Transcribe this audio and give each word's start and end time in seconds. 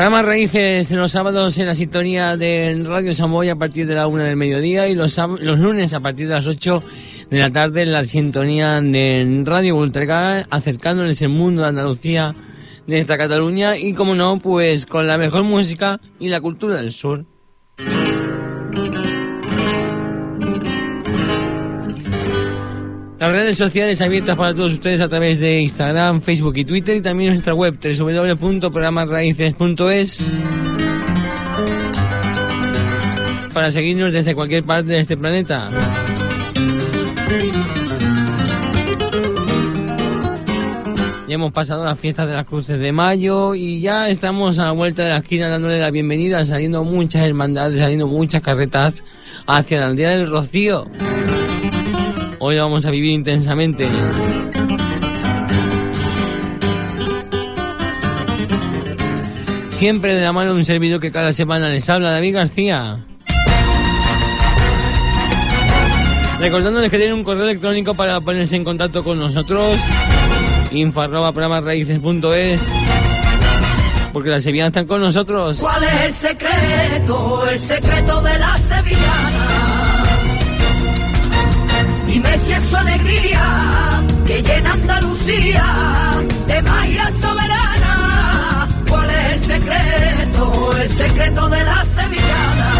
Programa 0.00 0.22
Raíces 0.22 0.90
los 0.92 1.12
sábados 1.12 1.58
en 1.58 1.66
la 1.66 1.74
sintonía 1.74 2.34
de 2.38 2.84
Radio 2.86 3.12
Samoy 3.12 3.50
a 3.50 3.56
partir 3.56 3.86
de 3.86 3.94
la 3.94 4.06
una 4.06 4.24
del 4.24 4.34
mediodía 4.34 4.88
y 4.88 4.94
los, 4.94 5.18
los 5.18 5.58
lunes 5.58 5.92
a 5.92 6.00
partir 6.00 6.26
de 6.26 6.32
las 6.32 6.46
8 6.46 6.82
de 7.28 7.38
la 7.38 7.50
tarde 7.50 7.82
en 7.82 7.92
la 7.92 8.02
sintonía 8.04 8.80
de 8.80 9.42
Radio 9.44 9.76
Ultraca, 9.76 10.46
acercándoles 10.48 11.20
el 11.20 11.28
mundo 11.28 11.60
de 11.60 11.68
Andalucía 11.68 12.34
de 12.86 12.96
esta 12.96 13.18
Cataluña 13.18 13.76
y 13.76 13.92
como 13.92 14.14
no, 14.14 14.38
pues 14.38 14.86
con 14.86 15.06
la 15.06 15.18
mejor 15.18 15.44
música 15.44 16.00
y 16.18 16.30
la 16.30 16.40
cultura 16.40 16.76
del 16.76 16.92
sur. 16.92 17.26
Las 23.20 23.32
redes 23.32 23.56
sociales 23.58 24.00
abiertas 24.00 24.34
para 24.34 24.54
todos 24.54 24.72
ustedes 24.72 25.02
a 25.02 25.08
través 25.10 25.40
de 25.40 25.60
Instagram, 25.60 26.22
Facebook 26.22 26.56
y 26.56 26.64
Twitter 26.64 26.96
y 26.96 27.02
también 27.02 27.32
nuestra 27.32 27.52
web 27.52 27.76
www.programasraíces.es 27.78 30.42
para 33.52 33.70
seguirnos 33.70 34.14
desde 34.14 34.34
cualquier 34.34 34.64
parte 34.64 34.92
de 34.92 35.00
este 35.00 35.18
planeta. 35.18 35.68
Ya 41.28 41.34
hemos 41.34 41.52
pasado 41.52 41.84
las 41.84 41.98
fiestas 41.98 42.26
de 42.26 42.32
las 42.32 42.46
cruces 42.46 42.80
de 42.80 42.90
mayo 42.90 43.54
y 43.54 43.82
ya 43.82 44.08
estamos 44.08 44.58
a 44.58 44.64
la 44.64 44.72
vuelta 44.72 45.02
de 45.02 45.10
la 45.10 45.18
esquina 45.18 45.50
dándole 45.50 45.78
la 45.78 45.90
bienvenida, 45.90 46.42
saliendo 46.46 46.84
muchas 46.84 47.22
hermandades, 47.22 47.80
saliendo 47.80 48.06
muchas 48.06 48.40
carretas 48.40 49.04
hacia 49.46 49.80
la 49.80 49.88
aldea 49.88 50.08
del 50.08 50.30
Rocío. 50.30 50.86
Hoy 52.42 52.58
vamos 52.58 52.86
a 52.86 52.90
vivir 52.90 53.10
intensamente. 53.10 53.86
Siempre 59.68 60.14
de 60.14 60.22
la 60.22 60.32
mano 60.32 60.54
de 60.54 60.56
un 60.56 60.64
servidor 60.64 61.00
que 61.00 61.12
cada 61.12 61.34
semana 61.34 61.68
les 61.68 61.86
habla, 61.90 62.12
David 62.12 62.36
García. 62.36 62.98
Recordándoles 66.40 66.90
que 66.90 66.96
tienen 66.96 67.14
un 67.14 67.24
correo 67.24 67.44
electrónico 67.44 67.92
para 67.92 68.18
ponerse 68.22 68.56
en 68.56 68.64
contacto 68.64 69.04
con 69.04 69.18
nosotros. 69.18 69.76
info 70.70 71.02
arroba 71.02 71.32
programasraíces.es 71.32 72.60
Porque 74.14 74.30
las 74.30 74.42
sevillanas 74.42 74.70
están 74.70 74.86
con 74.86 75.02
nosotros. 75.02 75.58
¿Cuál 75.60 75.84
es 75.84 76.00
el 76.00 76.12
secreto? 76.14 77.46
El 77.50 77.58
secreto 77.58 78.22
de 78.22 78.38
la 78.38 78.56
sevillana. 78.56 79.49
Si 82.44 82.52
es 82.52 82.62
su 82.62 82.76
alegría 82.76 83.42
que 84.26 84.42
llena 84.42 84.72
Andalucía 84.72 85.66
de 86.46 86.62
magia 86.62 87.10
soberana. 87.20 88.68
¿Cuál 88.88 89.10
es 89.10 89.32
el 89.32 89.40
secreto? 89.40 90.70
El 90.82 90.88
secreto 90.88 91.48
de 91.48 91.64
la 91.64 91.84
sevillana. 91.84 92.70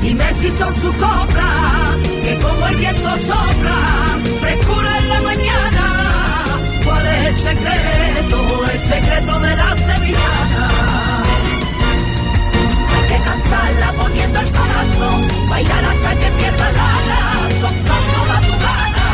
Dime 0.00 0.34
si 0.34 0.50
son 0.50 0.74
su 0.74 0.92
copla, 0.92 1.50
que 2.24 2.38
como 2.42 2.66
el 2.68 2.76
viento 2.76 3.10
sopla, 3.28 3.78
frescura 4.40 4.98
en 4.98 5.08
la 5.08 5.22
mañana. 5.22 5.86
¿Cuál 6.84 7.06
es 7.06 7.26
el 7.26 7.34
secreto? 7.34 8.64
El 8.72 8.78
secreto 8.78 9.40
de 9.40 9.56
la 9.56 9.76
sevillana. 9.76 9.99
Cantarla 13.50 13.92
poniendo 13.94 14.38
el 14.38 14.50
corazón, 14.52 15.28
bailar 15.48 15.84
hasta 15.84 16.14
que 16.14 16.26
pierda 16.38 16.72
la 16.72 17.00
razón 17.10 17.74
con 17.88 18.02
toda 18.14 18.40
tu 18.46 18.52
gana. 18.64 19.06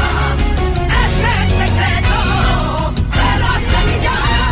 Es 1.03 1.17
el 1.33 1.49
secreto 1.63 2.17
de 3.17 3.31
la 3.43 3.55
sevillana. 3.73 4.45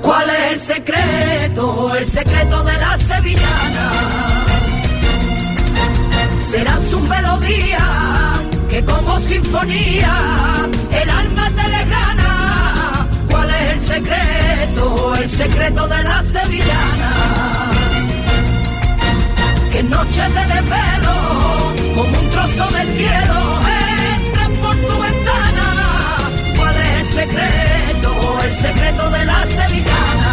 ¿Cuál 0.00 0.26
es 0.30 0.36
el 0.52 0.58
secreto? 0.60 1.64
El 1.96 2.06
secreto 2.06 2.64
de 2.64 2.76
la 2.78 2.96
sevillana. 2.96 3.86
Será 6.50 6.76
su 6.90 6.98
melodía 7.00 8.21
como 8.86 9.20
sinfonía 9.20 10.14
el 10.90 11.10
alma 11.10 11.50
te 11.50 11.70
desgrana. 11.70 13.06
¿Cuál 13.30 13.50
es 13.50 13.72
el 13.72 13.80
secreto? 13.80 15.14
El 15.14 15.28
secreto 15.28 15.88
de 15.88 16.02
la 16.02 16.22
sevillana. 16.22 17.12
Que 19.70 19.82
noche 19.82 20.22
de 20.36 20.44
desvelo, 20.54 21.14
como 21.94 22.18
un 22.18 22.30
trozo 22.30 22.66
de 22.76 22.86
cielo, 22.86 23.38
entran 24.16 24.52
por 24.62 24.76
tu 24.76 25.02
ventana. 25.02 25.68
¿Cuál 26.56 26.76
es 26.76 26.98
el 27.00 27.06
secreto? 27.20 28.38
El 28.44 28.54
secreto 28.54 29.10
de 29.10 29.24
la 29.24 29.46
sevillana. 29.46 30.32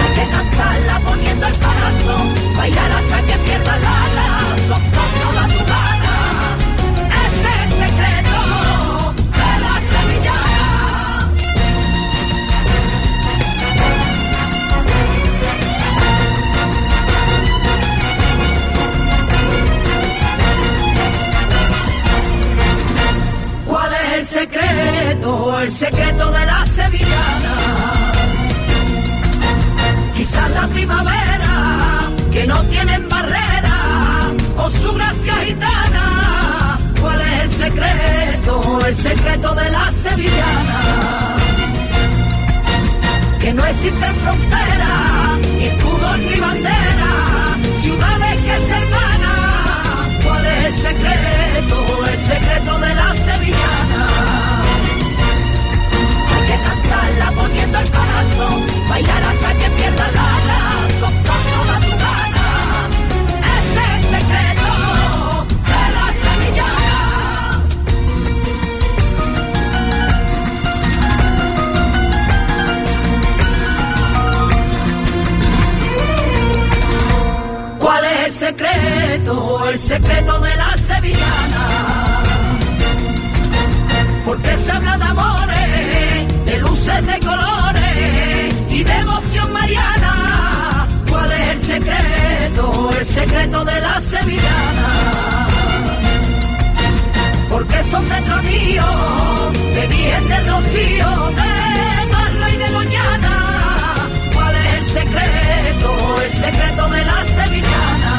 Hay 0.00 0.14
que 0.16 0.30
cantarla 0.32 1.00
poniendo 1.06 1.46
el 1.46 1.58
corazón, 1.58 2.34
bailar 2.56 2.90
hasta 2.92 3.22
que 3.22 3.34
pierda 3.44 3.78
la 3.78 3.96
razón 4.16 4.96
secreto? 24.40 25.60
El 25.62 25.70
secreto 25.70 26.30
de 26.30 26.44
la 26.44 26.66
sevillana. 26.66 27.54
Quizás 30.14 30.50
la 30.50 30.66
primavera 30.68 31.54
que 32.30 32.46
no 32.46 32.58
tienen 32.64 33.08
barrera 33.08 33.78
o 34.58 34.68
su 34.68 34.92
gracia 34.92 35.34
gitana. 35.46 36.78
¿Cuál 37.00 37.20
es 37.22 37.40
el 37.44 37.50
secreto? 37.64 38.78
El 38.86 38.94
secreto 38.94 39.54
de 39.54 39.70
la 39.70 39.90
sevillana. 40.04 40.80
que 43.40 43.52
no 43.54 43.64
existen 43.64 44.14
fronteras, 44.16 45.38
ni 45.56 45.64
escudos 45.66 46.18
ni 46.18 46.36
banderas, 46.46 47.50
ciudades 47.80 48.34
que 48.46 48.56
se 48.66 48.74
hermanan. 48.80 50.06
¿Cuál 50.24 50.44
es 50.46 50.64
el 50.66 50.74
secreto? 50.86 51.76
El 52.12 52.18
secreto 52.30 52.72
de 52.84 52.94
la 53.00 53.08
sevillana. 53.14 53.25
El 57.80 57.90
corazón, 57.90 58.66
bailar 58.88 59.22
hasta 59.22 59.54
que 59.58 59.68
pierda 59.76 60.06
la 60.18 60.28
razón 60.50 61.14
con 61.28 61.40
toda 61.52 61.76
tu 61.84 61.92
gana. 62.04 62.46
Es 63.54 63.70
el 63.88 64.00
secreto 64.14 64.70
de 65.70 65.82
la 65.96 66.06
sevillana. 66.24 66.96
¿Cuál 77.78 78.02
es 78.04 78.10
el 78.26 78.32
secreto? 78.32 79.34
El 79.68 79.78
secreto 79.78 80.38
de 80.40 80.56
la 80.56 80.76
sevillana. 80.76 81.64
Porque 84.24 84.56
se 84.56 84.72
habla 84.72 84.96
de 84.98 85.04
amores, 85.04 85.55
de 86.56 86.62
luces 86.62 87.06
de 87.06 87.18
colores 87.20 88.54
y 88.70 88.82
de 88.82 88.92
emoción 88.92 89.52
mariana. 89.52 90.86
¿Cuál 91.08 91.30
es 91.32 91.48
el 91.48 91.58
secreto? 91.58 92.90
El 92.98 93.06
secreto 93.06 93.64
de 93.64 93.80
la 93.80 94.00
sevillana. 94.00 95.48
Porque 97.50 97.82
son 97.84 98.08
de 98.08 98.20
tronío, 98.22 98.84
de 99.74 99.86
bien 99.88 100.28
del 100.28 100.48
rocío, 100.48 101.08
de 101.40 101.52
Marlo 102.12 102.48
y 102.54 102.56
de 102.56 102.68
Doñana. 102.68 103.34
¿Cuál 104.34 104.54
es 104.56 104.74
el 104.74 104.84
secreto? 104.98 105.88
El 106.24 106.32
secreto 106.44 106.88
de 106.88 107.04
la 107.04 107.24
sevillana. 107.36 108.14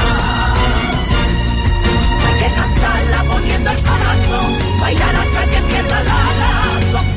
Hay 2.26 2.40
que 2.42 2.56
cantarla 2.56 3.24
poniendo 3.32 3.70
el 3.72 3.82
corazón, 3.82 4.80
bailar 4.80 5.16
hasta 5.16 5.42
que 5.52 5.60
pierda 5.70 6.04
la 6.04 6.20
razón 6.42 7.17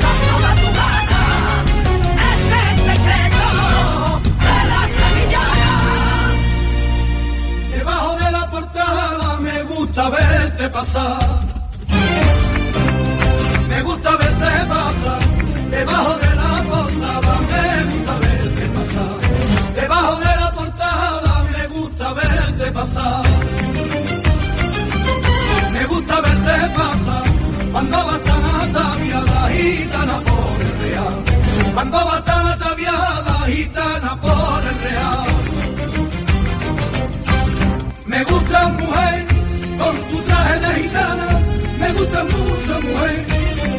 verte 10.11 10.69
pasar. 10.69 11.19
Me 13.69 13.83
gusta 13.83 14.11
verte 14.17 14.67
pasar. 14.69 15.21
Debajo 15.71 16.15
de 16.19 16.35
la 16.41 16.53
portada 16.71 17.33
me 17.51 17.85
gusta 17.91 18.19
verte 18.19 18.65
pasar. 18.77 19.17
Debajo 19.75 20.17
de 20.17 20.37
la 20.41 20.53
portada 20.53 21.45
me 21.53 21.67
gusta 21.69 22.13
verte 22.13 22.73
pasar. 22.73 23.23
Me 25.73 25.85
gusta 25.87 26.21
verte 26.21 26.57
pasar. 26.77 27.25
Cuando 27.73 27.97
vas 28.07 28.23
tan 28.23 28.45
ataviada, 28.63 29.49
gitana 29.51 30.21
por 30.21 30.61
el 30.67 30.73
real. 30.83 31.17
Cuando 31.75 32.05
vas 32.05 32.25
tan 32.25 32.47
ataviada, 32.47 33.35
gitana 33.47 34.21
por 34.21 34.61
el 34.71 34.79
real. 34.87 35.31
Me 38.07 38.25
gusta 38.25 38.69
mujer 38.69 39.20
de 40.59 40.83
gitana, 40.83 41.41
me 41.79 41.93
gusta 41.93 42.25
mucho 42.25 42.81
mujer, 42.83 43.27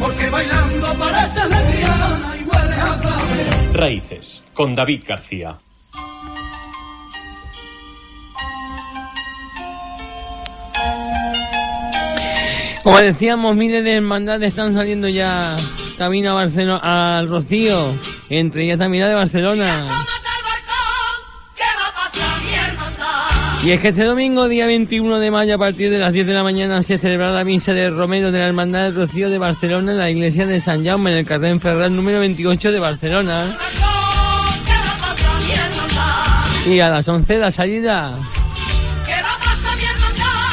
porque 0.00 0.30
bailando 0.30 0.94
pareces 0.94 1.48
lesbiana 1.48 2.34
y 2.40 2.44
hueles 2.44 2.78
a 2.78 2.98
clave. 2.98 3.72
Raíces, 3.74 4.42
con 4.54 4.74
David 4.74 5.02
García. 5.06 5.58
Como 12.82 12.98
decíamos, 12.98 13.54
miles 13.54 13.84
de 13.84 13.94
hermandades 13.94 14.48
están 14.48 14.74
saliendo 14.74 15.08
ya 15.08 15.56
camino 15.96 16.32
a 16.32 16.34
Barcelona, 16.34 17.18
al 17.18 17.28
Rocío, 17.28 17.96
entre 18.28 18.64
ellas 18.64 18.78
también 18.78 19.04
la 19.04 19.08
de 19.08 19.14
Barcelona. 19.14 20.04
Y 23.64 23.70
es 23.70 23.80
que 23.80 23.88
este 23.88 24.02
domingo, 24.02 24.48
día 24.48 24.66
21 24.66 25.20
de 25.20 25.30
mayo, 25.30 25.54
a 25.54 25.58
partir 25.58 25.88
de 25.88 25.98
las 25.98 26.12
10 26.12 26.26
de 26.26 26.32
la 26.32 26.42
mañana, 26.42 26.82
se 26.82 26.98
celebrará 26.98 27.32
la 27.32 27.44
misa 27.44 27.72
de 27.72 27.90
Romero 27.90 28.32
de 28.32 28.40
la 28.40 28.46
Hermandad 28.46 28.82
del 28.82 28.96
Rocío 28.96 29.30
de 29.30 29.38
Barcelona 29.38 29.92
en 29.92 29.98
la 29.98 30.10
iglesia 30.10 30.46
de 30.46 30.58
San 30.58 30.84
Jaume, 30.84 31.12
en 31.12 31.18
el 31.18 31.24
carril 31.24 31.60
Ferrer 31.60 31.88
número 31.92 32.18
28 32.18 32.72
de 32.72 32.80
Barcelona. 32.80 33.56
Y 36.66 36.80
a 36.80 36.88
las 36.88 37.06
11 37.06 37.38
la 37.38 37.52
salida. 37.52 38.18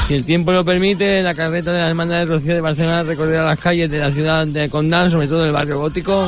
Si 0.08 0.14
el 0.14 0.24
tiempo 0.24 0.52
lo 0.52 0.64
permite, 0.64 1.24
la 1.24 1.34
carreta 1.34 1.72
de 1.72 1.80
la 1.80 1.88
Hermandad 1.88 2.20
del 2.20 2.28
Rocío 2.28 2.54
de 2.54 2.62
Barcelona 2.62 3.02
recorrerá 3.02 3.44
las 3.44 3.58
calles 3.58 3.90
de 3.90 3.98
la 3.98 4.12
ciudad 4.12 4.46
de 4.46 4.70
Condal, 4.70 5.10
sobre 5.10 5.28
todo 5.28 5.46
el 5.46 5.52
barrio 5.52 5.80
gótico, 5.80 6.28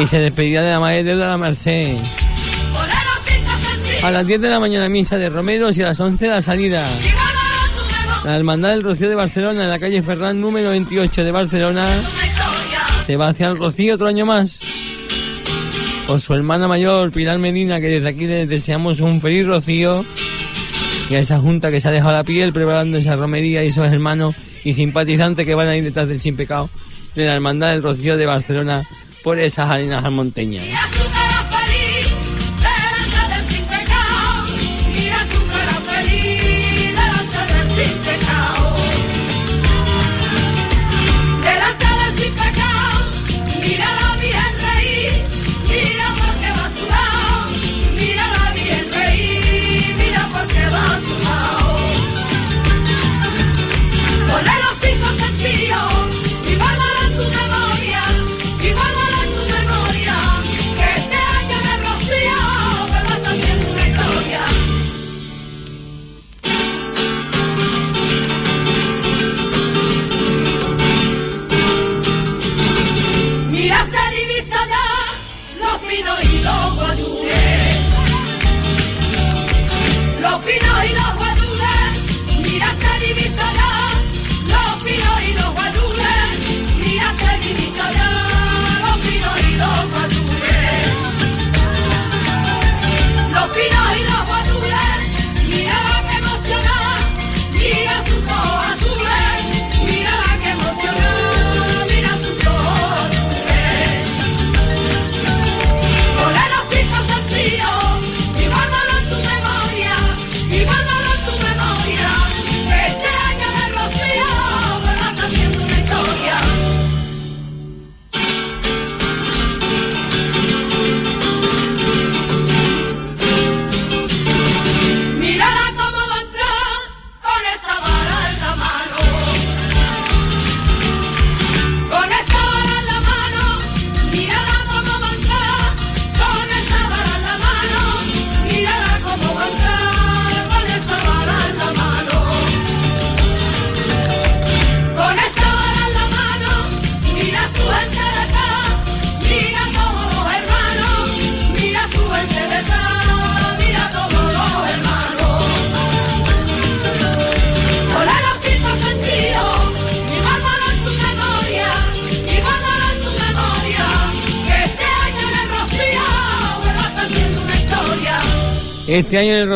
y 0.00 0.06
se 0.06 0.20
despedirá 0.20 0.62
de 0.62 0.70
la 0.70 0.78
Madre 0.78 1.02
de 1.02 1.14
la 1.16 1.36
Merced. 1.36 1.98
A 4.02 4.10
las 4.10 4.26
10 4.26 4.40
de 4.40 4.50
la 4.50 4.58
mañana 4.58 4.88
misa 4.88 5.16
de 5.16 5.30
Romeros 5.30 5.78
y 5.78 5.82
a 5.82 5.86
las 5.86 6.00
11 6.00 6.26
la 6.26 6.42
salida. 6.42 6.88
La 8.24 8.36
Hermandad 8.36 8.70
del 8.70 8.82
Rocío 8.82 9.08
de 9.08 9.14
Barcelona, 9.14 9.62
en 9.62 9.70
la 9.70 9.78
calle 9.78 10.02
Ferran 10.02 10.40
número 10.40 10.70
28 10.70 11.22
de 11.22 11.30
Barcelona, 11.30 11.86
una 11.86 12.26
historia. 12.26 12.80
se 13.06 13.16
va 13.16 13.28
hacia 13.28 13.46
el 13.46 13.56
Rocío 13.56 13.94
otro 13.94 14.08
año 14.08 14.26
más. 14.26 14.60
Con 16.08 16.18
su 16.18 16.34
hermana 16.34 16.66
mayor, 16.66 17.12
Pilar 17.12 17.38
Medina, 17.38 17.80
que 17.80 17.86
desde 17.86 18.08
aquí 18.08 18.26
les 18.26 18.48
deseamos 18.48 18.98
un 18.98 19.20
feliz 19.20 19.46
Rocío. 19.46 20.04
Y 21.08 21.14
a 21.14 21.20
esa 21.20 21.38
junta 21.38 21.70
que 21.70 21.80
se 21.80 21.86
ha 21.86 21.92
dejado 21.92 22.12
la 22.12 22.24
piel 22.24 22.52
preparando 22.52 22.98
esa 22.98 23.14
romería 23.14 23.62
y 23.62 23.68
esos 23.68 23.86
hermanos 23.86 24.34
y 24.64 24.72
simpatizantes 24.72 25.46
que 25.46 25.54
van 25.54 25.68
a 25.68 25.76
ir 25.76 25.84
detrás 25.84 26.08
del 26.08 26.20
sin 26.20 26.36
pecado 26.36 26.70
de 27.14 27.26
la 27.26 27.34
Hermandad 27.34 27.70
del 27.70 27.84
Rocío 27.84 28.16
de 28.16 28.26
Barcelona 28.26 28.82
por 29.22 29.38
esas 29.38 29.70
arenas 29.70 30.04
almonteñas. 30.04 30.64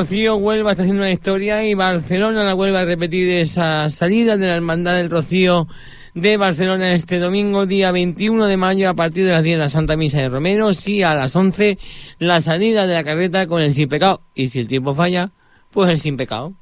Rocío 0.07 0.37
Huelva 0.37 0.71
está 0.71 0.85
haciendo 0.85 1.03
una 1.03 1.11
historia 1.11 1.65
y 1.65 1.75
Barcelona 1.75 2.45
la 2.45 2.55
vuelve 2.55 2.79
a 2.79 2.85
repetir 2.85 3.29
esa 3.29 3.89
salida 3.89 4.37
de 4.37 4.47
la 4.47 4.55
Hermandad 4.55 4.95
del 4.95 5.11
Rocío 5.11 5.67
de 6.15 6.37
Barcelona 6.37 6.93
este 6.93 7.19
domingo, 7.19 7.67
día 7.67 7.91
21 7.91 8.47
de 8.47 8.57
mayo, 8.57 8.89
a 8.89 8.95
partir 8.95 9.27
de 9.27 9.33
las 9.33 9.43
10 9.43 9.57
de 9.57 9.63
la 9.65 9.69
Santa 9.69 9.97
Misa 9.97 10.21
de 10.21 10.29
Romero, 10.29 10.71
y 10.87 11.03
a 11.03 11.13
las 11.13 11.35
11 11.35 11.79
la 12.21 12.41
salida 12.41 12.87
de 12.87 12.95
la 12.95 13.03
carreta 13.03 13.49
con 13.49 13.61
el 13.61 13.75
sin 13.75 13.89
pecado. 13.89 14.21
Y 14.33 14.47
si 14.47 14.61
el 14.61 14.69
tiempo 14.69 14.95
falla, 14.95 15.31
pues 15.73 15.91
el 15.91 15.99
sin 15.99 16.17
pecado. 16.17 16.53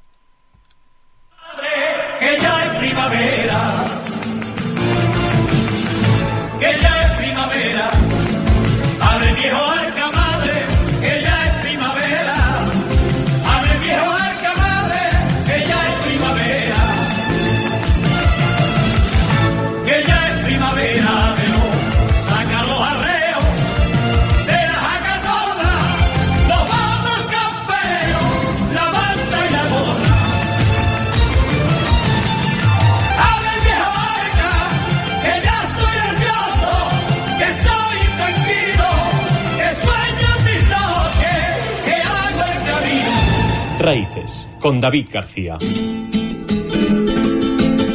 que 2.17 2.37
ya 2.41 2.63
es 2.63 2.79
primavera, 2.79 3.34
con 44.65 44.81
David 44.81 45.09
García. 45.13 45.57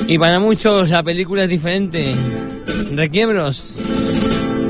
Y 0.06 0.16
para 0.16 0.38
muchos 0.38 0.88
la 0.88 1.02
película 1.02 1.42
es 1.42 1.48
diferente. 1.48 2.14
Requiebros. 2.94 3.76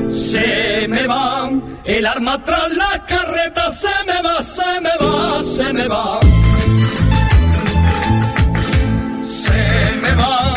Se 0.09 0.87
me 0.89 1.05
va 1.05 1.47
el 1.85 2.03
arma 2.07 2.43
tras 2.43 2.75
la 2.75 3.05
carreta, 3.05 3.69
se 3.69 3.93
me 4.07 4.19
va, 4.19 4.41
se 4.41 4.81
me 4.81 4.89
va, 4.99 5.43
se 5.43 5.73
me 5.73 5.87
va. 5.87 6.19
Se 9.23 9.95
me 10.01 10.11
va 10.15 10.55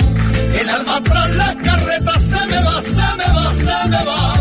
el 0.61 0.71
alma 0.71 1.03
tras 1.03 1.37
la 1.37 1.55
carreta, 1.63 2.19
se 2.21 2.47
me 2.47 2.63
va, 2.63 2.81
se 2.81 3.07
me 3.19 3.33
va, 3.37 3.51
se 3.51 3.89
me 3.91 4.05
va. 4.07 4.35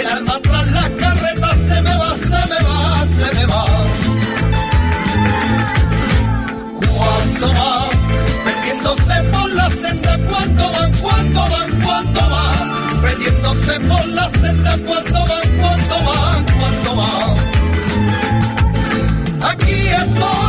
El 0.00 0.06
alma 0.06 0.40
tras 0.40 0.72
la 0.72 0.88
carreta, 0.96 1.52
se 1.52 1.82
me 1.82 1.98
va, 1.98 2.14
se 2.14 2.30
me 2.30 2.64
va, 2.64 3.06
se 3.06 3.34
me 3.36 3.46
va. 3.52 3.97
Cuando 10.38 10.72
van, 10.72 10.92
cuando 11.02 11.40
van, 11.48 11.70
cuando 11.82 12.30
van, 12.30 13.00
perdiéndose 13.02 13.80
por 13.80 14.06
la 14.06 14.28
senda, 14.28 14.76
cuando 14.86 15.26
van, 15.26 15.58
cuando 15.58 15.94
van, 16.04 16.44
cuando 16.60 16.96
van. 16.96 17.36
Aquí 19.50 19.88
estoy 19.88 20.47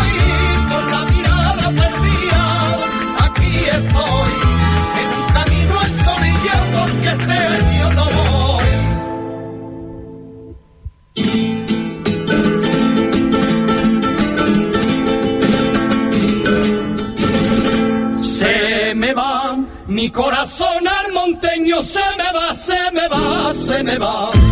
mi 20.00 20.10
corazón 20.12 20.88
al 20.88 21.12
monteño, 21.12 21.82
se 21.82 22.00
me 22.18 22.32
va, 22.32 22.54
se 22.54 22.92
me 22.94 23.10
va, 23.10 23.52
se 23.52 23.84
me 23.84 23.98
va. 23.98 24.49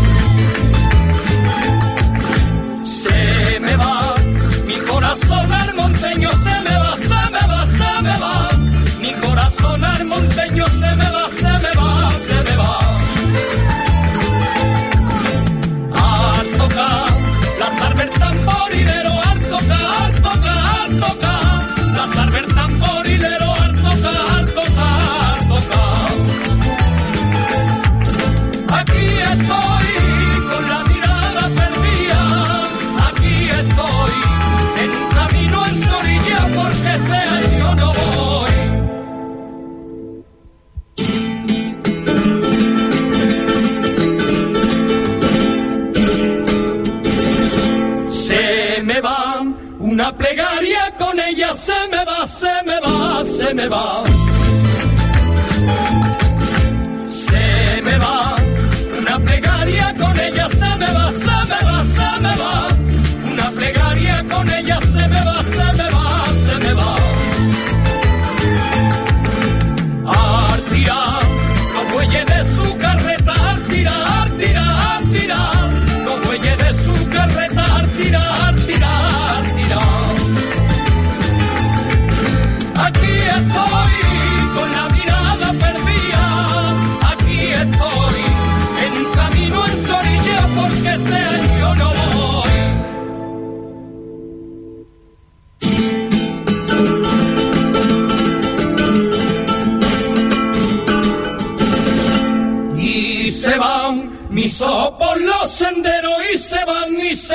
Me 53.57 53.67
va. 53.67 54.06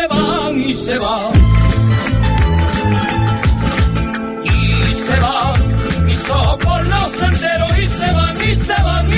se 0.03 0.09
van 0.09 0.61
y 0.61 0.75
se 0.75 0.99
van. 0.99 1.33
Y 4.45 4.95
se 4.95 5.21
van, 5.21 6.11
y 6.11 6.17
por 6.65 6.87
los 6.87 7.11
senderos 7.13 7.79
y 7.79 7.87
se 7.87 8.13
van 8.13 8.51
y 8.51 8.55
se 8.55 8.83
van 8.83 9.12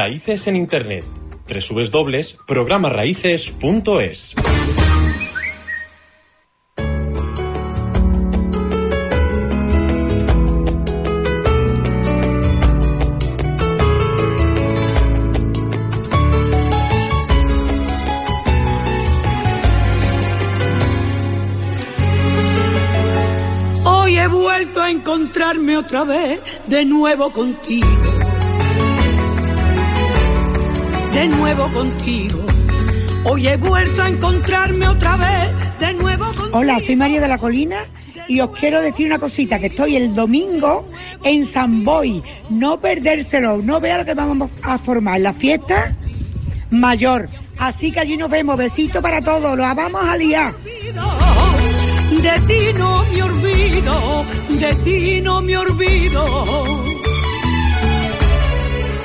Raíces 0.00 0.46
en 0.46 0.54
Internet. 0.54 1.04
Tresubes 1.44 1.90
dobles, 1.90 2.38
programaraíces.es. 2.46 4.34
Hoy 23.84 24.16
he 24.16 24.28
vuelto 24.28 24.80
a 24.80 24.90
encontrarme 24.92 25.76
otra 25.76 26.04
vez 26.04 26.60
de 26.68 26.84
nuevo 26.84 27.32
contigo. 27.32 28.17
De 31.18 31.26
nuevo 31.26 31.66
contigo. 31.72 32.38
Hoy 33.24 33.48
he 33.48 33.56
vuelto 33.56 34.02
a 34.04 34.08
encontrarme 34.08 34.86
otra 34.86 35.16
vez 35.16 35.78
de 35.80 35.92
nuevo 35.94 36.26
contigo. 36.26 36.50
Hola, 36.52 36.78
soy 36.78 36.94
María 36.94 37.20
de 37.20 37.26
la 37.26 37.38
Colina 37.38 37.78
y 38.28 38.38
os 38.38 38.50
quiero 38.50 38.80
decir 38.80 39.04
una 39.08 39.18
cosita, 39.18 39.58
que 39.58 39.66
estoy 39.66 39.96
el 39.96 40.14
domingo 40.14 40.88
en 41.24 41.44
San 41.44 41.82
Boy. 41.82 42.22
No 42.50 42.78
perdérselo, 42.78 43.56
no 43.60 43.80
vea 43.80 43.98
lo 43.98 44.04
que 44.04 44.14
vamos 44.14 44.48
a 44.62 44.78
formar, 44.78 45.18
la 45.20 45.32
fiesta 45.32 45.96
mayor. 46.70 47.28
Así 47.58 47.90
que 47.90 47.98
allí 47.98 48.16
nos 48.16 48.30
vemos, 48.30 48.56
besito 48.56 49.02
para 49.02 49.20
todos, 49.20 49.56
lo 49.56 49.64
vamos 49.74 50.04
a 50.04 50.16
liar. 50.16 50.54
De 52.22 52.40
ti 52.46 52.78
no 52.78 53.04
me 53.12 53.22
olvido, 53.24 54.24
de 54.50 54.74
ti 54.84 55.20
no 55.20 55.42
me 55.42 55.56
olvido. 55.56 56.84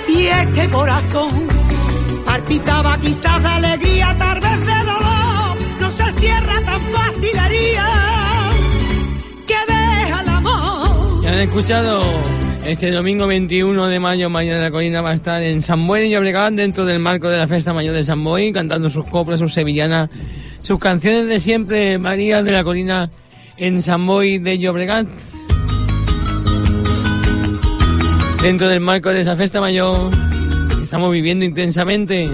Y 0.07 0.27
este 0.27 0.69
corazón 0.69 1.52
palpitaba 2.33 2.97
quizás 2.97 3.43
de 3.43 3.47
alegría, 3.47 4.15
tal 4.17 4.39
vez 4.39 4.59
de 4.59 4.79
dolor. 4.91 5.57
No 5.79 5.91
se 5.91 6.11
cierra 6.19 6.61
tan 6.65 6.81
fácil 6.91 7.37
herida 7.45 7.89
que 9.45 9.55
deja 9.67 10.21
el 10.21 10.29
amor. 10.29 11.21
Ya 11.21 11.31
han 11.31 11.39
escuchado 11.41 12.01
este 12.65 12.89
domingo 12.89 13.27
21 13.27 13.87
de 13.87 13.99
mayo, 13.99 14.31
Mañana 14.31 14.57
de 14.57 14.63
la 14.63 14.71
Colina 14.71 15.01
va 15.01 15.11
a 15.11 15.13
estar 15.13 15.43
en 15.43 15.61
San 15.61 15.85
Boi 15.85 16.07
y 16.07 16.09
Llobregat 16.09 16.53
dentro 16.53 16.85
del 16.85 16.97
marco 16.97 17.29
de 17.29 17.37
la 17.37 17.45
Fiesta 17.45 17.71
Mayor 17.71 17.93
de 17.93 18.01
San 18.01 18.23
Boi, 18.23 18.51
cantando 18.51 18.89
sus 18.89 19.05
coplas, 19.05 19.37
sus 19.37 19.53
sevillanas, 19.53 20.09
sus 20.59 20.79
canciones 20.79 21.27
de 21.27 21.37
siempre, 21.37 21.99
María 21.99 22.41
de 22.41 22.51
la 22.51 22.63
Colina 22.63 23.11
en 23.57 23.79
San 23.83 24.07
Boi 24.07 24.39
de 24.39 24.57
Llobregat. 24.57 25.05
Dentro 28.41 28.67
del 28.67 28.79
marco 28.79 29.09
de 29.09 29.21
esa 29.21 29.35
Fiesta 29.35 29.61
Mayor, 29.61 30.09
estamos 30.93 31.11
viviendo 31.11 31.43
intensamente. 31.43 32.29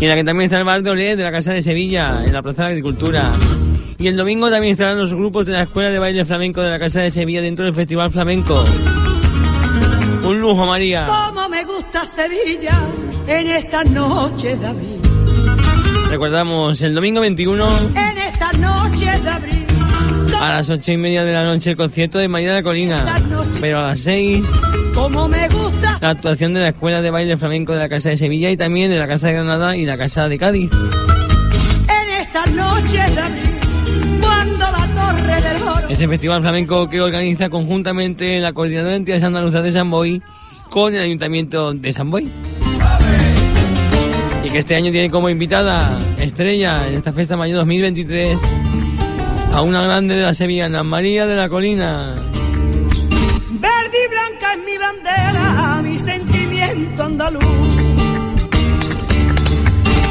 Y 0.00 0.04
en 0.04 0.08
la 0.08 0.16
que 0.16 0.24
también 0.24 0.46
está 0.46 0.58
el 0.58 0.64
bar 0.64 0.82
de 0.82 0.90
Olé 0.90 1.14
de 1.14 1.22
la 1.22 1.30
Casa 1.30 1.52
de 1.52 1.62
Sevilla, 1.62 2.24
en 2.26 2.32
la 2.32 2.42
Plaza 2.42 2.62
de 2.62 2.68
la 2.70 2.70
Agricultura. 2.70 3.30
Y 3.96 4.08
el 4.08 4.16
domingo 4.16 4.50
también 4.50 4.72
estarán 4.72 4.98
los 4.98 5.14
grupos 5.14 5.46
de 5.46 5.52
la 5.52 5.62
Escuela 5.62 5.88
de 5.88 6.00
Baile 6.00 6.24
Flamenco 6.24 6.62
de 6.62 6.70
la 6.70 6.80
Casa 6.80 6.98
de 6.98 7.12
Sevilla 7.12 7.40
dentro 7.40 7.64
del 7.64 7.74
Festival 7.74 8.10
Flamenco. 8.10 8.64
Un 10.24 10.40
lujo, 10.40 10.66
María. 10.66 11.06
Como 11.06 11.48
me 11.48 11.64
gusta 11.64 12.04
Sevilla 12.06 12.76
en 13.28 13.46
esta 13.46 13.84
noche 13.84 14.56
de 14.56 14.66
abril. 14.66 15.00
Recordamos 16.10 16.82
el 16.82 16.92
domingo 16.92 17.20
21 17.20 17.68
En 17.94 18.18
esta 18.18 18.50
noche 18.54 19.06
de 19.16 19.30
abril. 19.30 19.66
a 20.40 20.54
las 20.54 20.70
ocho 20.70 20.90
y 20.90 20.96
media 20.96 21.24
de 21.24 21.32
la 21.32 21.44
noche 21.44 21.70
el 21.70 21.76
concierto 21.76 22.18
de 22.18 22.26
María 22.26 22.48
de 22.48 22.54
la 22.54 22.62
Colina. 22.64 23.16
Pero 23.60 23.78
a 23.78 23.88
las 23.88 24.00
6 24.00 24.69
Como 25.00 25.28
me 25.28 25.48
gusta 25.48 25.96
la 26.02 26.10
actuación 26.10 26.52
de 26.52 26.60
la 26.60 26.68
Escuela 26.68 27.00
de 27.00 27.10
Baile 27.10 27.38
Flamenco 27.38 27.72
de 27.72 27.78
la 27.78 27.88
Casa 27.88 28.10
de 28.10 28.18
Sevilla 28.18 28.50
y 28.50 28.58
también 28.58 28.90
de 28.90 28.98
la 28.98 29.08
Casa 29.08 29.28
de 29.28 29.32
Granada 29.32 29.74
y 29.74 29.86
la 29.86 29.96
Casa 29.96 30.28
de 30.28 30.36
Cádiz. 30.36 30.70
en 30.72 32.20
esta 32.20 32.44
noche 32.44 32.98
de 32.98 33.20
abril. 33.20 33.50
Cuando 34.20 34.58
la 34.58 34.88
torre 34.94 35.40
del 35.40 35.62
oro. 35.62 35.88
Ese 35.88 36.06
festival 36.06 36.42
flamenco 36.42 36.90
que 36.90 37.00
organiza 37.00 37.48
conjuntamente 37.48 38.40
la 38.40 38.52
Coordinadora 38.52 38.90
de 38.90 38.96
Entidades 38.98 39.24
Andaluzas 39.24 39.64
de 39.64 39.72
San 39.72 39.90
Boy 39.90 40.20
con 40.68 40.94
el 40.94 41.00
Ayuntamiento 41.00 41.72
de 41.72 41.92
San 41.92 42.10
Boy. 42.10 42.30
Y 44.44 44.50
que 44.50 44.58
este 44.58 44.76
año 44.76 44.92
tiene 44.92 45.08
como 45.08 45.30
invitada 45.30 45.98
estrella 46.18 46.86
en 46.86 46.96
esta 46.96 47.14
Fiesta 47.14 47.38
Mayor 47.38 47.56
2023 47.56 48.38
a 49.54 49.62
una 49.62 49.80
grande 49.82 50.16
de 50.16 50.22
la 50.24 50.34
Sevillana, 50.34 50.82
María 50.82 51.26
de 51.26 51.36
la 51.36 51.48
Colina. 51.48 52.29
Sentimiento 56.80 57.02
andaluz. 57.02 57.44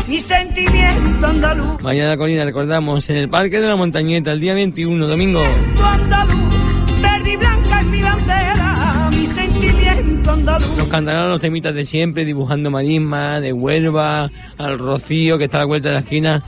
Mi 0.08 0.20
sentimiento 0.20 1.28
andaluz. 1.28 1.78
Colina, 2.18 2.46
recordamos, 2.46 3.10
en 3.10 3.18
el 3.18 3.30
Parque 3.30 3.60
de 3.60 3.68
la 3.68 3.76
Montañeta, 3.76 4.32
el 4.32 4.40
día 4.40 4.54
21, 4.54 5.08
domingo. 5.08 5.44
Andaluz. 5.84 7.02
Verde 7.02 7.34
y 7.34 7.36
blanca 7.38 7.80
es 7.80 7.86
mi 7.88 8.02
bandera, 8.02 9.10
mi 9.16 9.26
sentimiento 9.26 10.32
andaluz. 10.32 10.78
Nos 10.78 10.88
cantarán 10.88 11.30
los 11.30 11.42
temitas 11.42 11.74
de 11.74 11.86
siempre, 11.86 12.26
dibujando 12.26 12.70
marisma, 12.70 13.40
de 13.40 13.54
Huelva, 13.54 14.30
al 14.58 14.80
Rocío, 14.80 15.38
que 15.38 15.46
está 15.46 15.58
a 15.58 15.62
la 15.62 15.66
vuelta 15.66 15.90
de 15.90 15.94
la 15.96 16.02
esquina. 16.02 16.44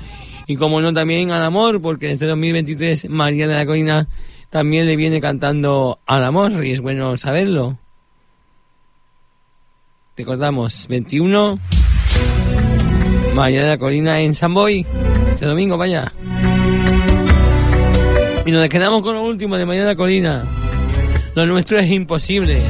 Y 0.48 0.56
como 0.56 0.82
no, 0.82 0.94
también 0.94 1.32
al 1.32 1.44
amor, 1.44 1.82
porque 1.82 2.08
en 2.08 2.14
este 2.14 2.26
2023 2.26 3.10
María 3.10 3.48
de 3.48 3.56
la 3.56 3.66
Colina 3.66 4.08
también 4.50 4.86
le 4.86 4.96
viene 4.98 5.22
cantando 5.22 6.00
al 6.06 6.24
amor, 6.24 6.66
y 6.66 6.72
es 6.72 6.82
bueno 6.82 7.16
saberlo. 7.16 7.78
Recordamos, 10.22 10.86
21, 10.88 11.58
María 13.34 13.64
de 13.64 13.70
la 13.70 13.78
Colina 13.80 14.20
en 14.20 14.36
San 14.36 14.54
Boy, 14.54 14.86
este 15.34 15.48
domingo, 15.48 15.80
vaya. 15.80 16.14
Y 18.46 18.52
nos 18.52 18.70
quedamos 18.70 19.02
con 19.02 19.16
lo 19.16 19.24
último 19.24 19.58
de 19.58 19.66
María 19.66 19.82
de 19.82 19.88
la 19.88 19.96
Colina. 19.96 20.44
Lo 21.34 21.48
nuestro 21.48 21.80
es 21.80 21.90
imposible. 21.90 22.62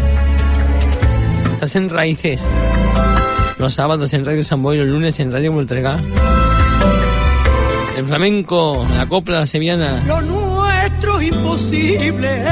Estás 1.52 1.76
en 1.76 1.90
raíces. 1.90 2.50
Los 3.58 3.74
sábados 3.74 4.14
en 4.14 4.24
Radio 4.24 4.44
San 4.44 4.64
Boy, 4.64 4.78
los 4.78 4.88
lunes 4.88 5.20
en 5.20 5.34
Radio 5.34 5.52
Voltrega. 5.52 6.02
El 7.98 8.06
flamenco, 8.06 8.88
la 8.96 9.08
copla, 9.08 9.42
la 9.42 9.46
sevillana. 9.46 10.02
Lo 10.08 10.22
nuestro 10.22 11.20
es 11.20 11.28
imposible, 11.28 12.46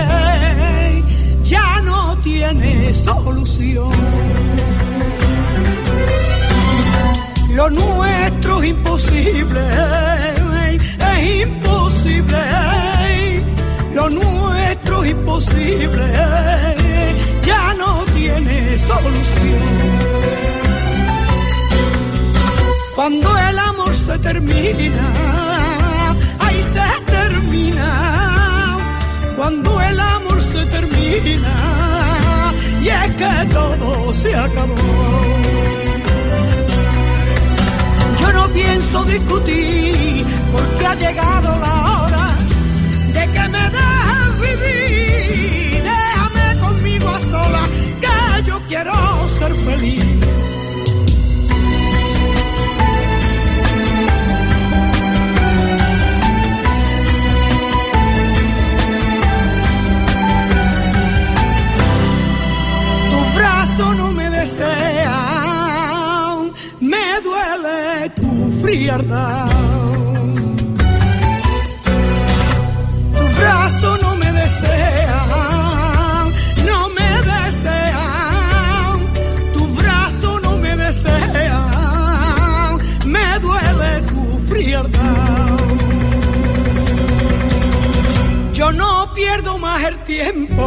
ya 1.44 1.80
no 1.84 2.18
tiene 2.22 2.92
solución. 2.92 3.59
Lo 7.70 7.76
nuestro 7.76 8.64
es 8.64 8.70
imposible, 8.70 9.62
es 11.14 11.46
imposible. 11.46 12.44
Lo 13.94 14.10
nuestro 14.10 15.04
es 15.04 15.12
imposible, 15.12 16.06
ya 17.44 17.76
no 17.76 18.06
tiene 18.16 18.76
solución. 18.76 19.70
Cuando 22.96 23.38
el 23.38 23.60
amor 23.60 23.94
se 23.94 24.18
termina, 24.18 25.14
ahí 26.40 26.64
se 26.74 27.12
termina. 27.12 28.78
Cuando 29.38 29.80
el 29.80 30.00
amor 30.00 30.42
se 30.42 30.66
termina, 30.66 31.56
y 32.82 32.90
es 32.90 33.12
que 33.14 33.46
todo 33.54 34.14
se 34.14 34.36
acabó. 34.36 35.30
Pienso 38.54 39.04
discutir, 39.06 40.26
porque 40.52 40.86
ha 40.86 40.96
llegado 40.96 41.50
la 41.60 42.02
hora 42.02 42.38
de 43.14 43.32
que 43.34 43.48
me 43.50 43.70
dejes 43.78 44.32
vivir. 44.42 45.84
Déjame 45.84 46.60
conmigo 46.60 47.10
a 47.10 47.20
solas, 47.20 47.70
que 48.02 48.44
yo 48.48 48.60
quiero 48.68 48.94
ser 49.40 49.54
feliz. 49.56 50.06
tu 63.12 63.38
brazo 63.38 63.94
no 63.96 64.12
me 64.12 64.30
desea, 64.30 64.89
Tu 68.70 68.76
brazo 73.40 73.98
no 73.98 74.16
me 74.16 74.32
desea, 74.32 75.22
no 76.68 76.90
me 76.90 77.10
desea, 77.32 78.06
tu 79.54 79.68
brazo 79.76 80.40
no 80.42 80.52
me 80.58 80.76
desea, 80.76 81.62
me 83.08 83.40
duele 83.40 84.02
tu 84.12 84.40
frialdad. 84.48 85.58
Yo 88.54 88.72
no 88.72 89.12
pierdo 89.16 89.58
más 89.58 89.84
el 89.84 89.98
tiempo, 90.04 90.66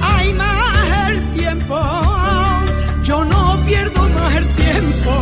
hay 0.00 0.32
más 0.34 1.10
el 1.10 1.18
tiempo. 1.38 1.76
Yo 3.02 3.24
no 3.24 3.58
pierdo 3.66 4.08
más 4.10 4.36
el 4.36 4.46
tiempo, 4.54 5.12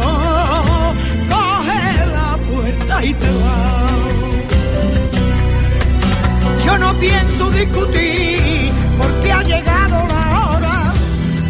Yo 6.67 6.79
no 6.79 6.93
pienso 6.95 7.51
discutir, 7.53 8.73
porque 8.99 9.33
ha 9.33 9.43
llegado 9.43 9.97
la 10.09 10.51
hora 10.51 10.93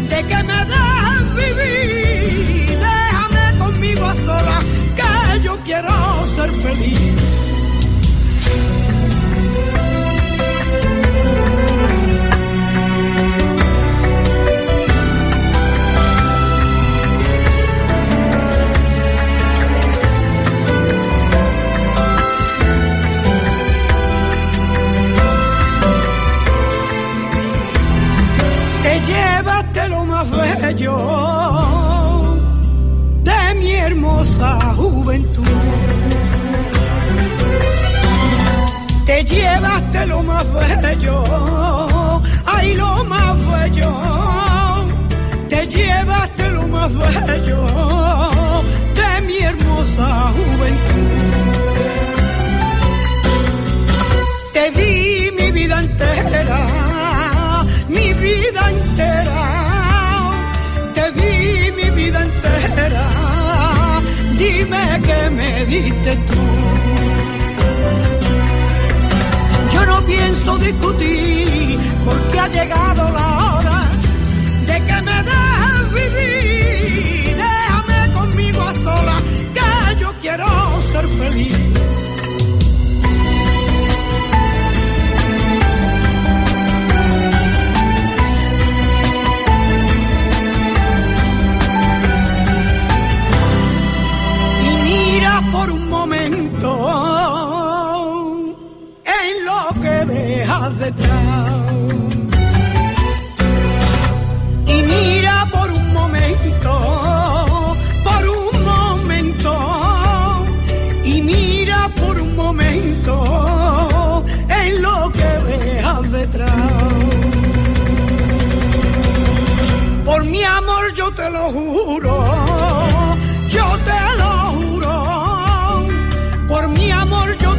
de 0.09 0.23
que 0.23 0.43
me 0.43 0.65
dejen 0.65 1.35
vivir. 1.35 2.79
Déjame 2.79 3.57
conmigo 3.57 4.05
a 4.05 4.15
solas, 4.15 4.63
que 4.95 5.41
yo 5.41 5.57
quiero 5.65 5.89
ser 6.35 6.51
feliz. 6.51 7.46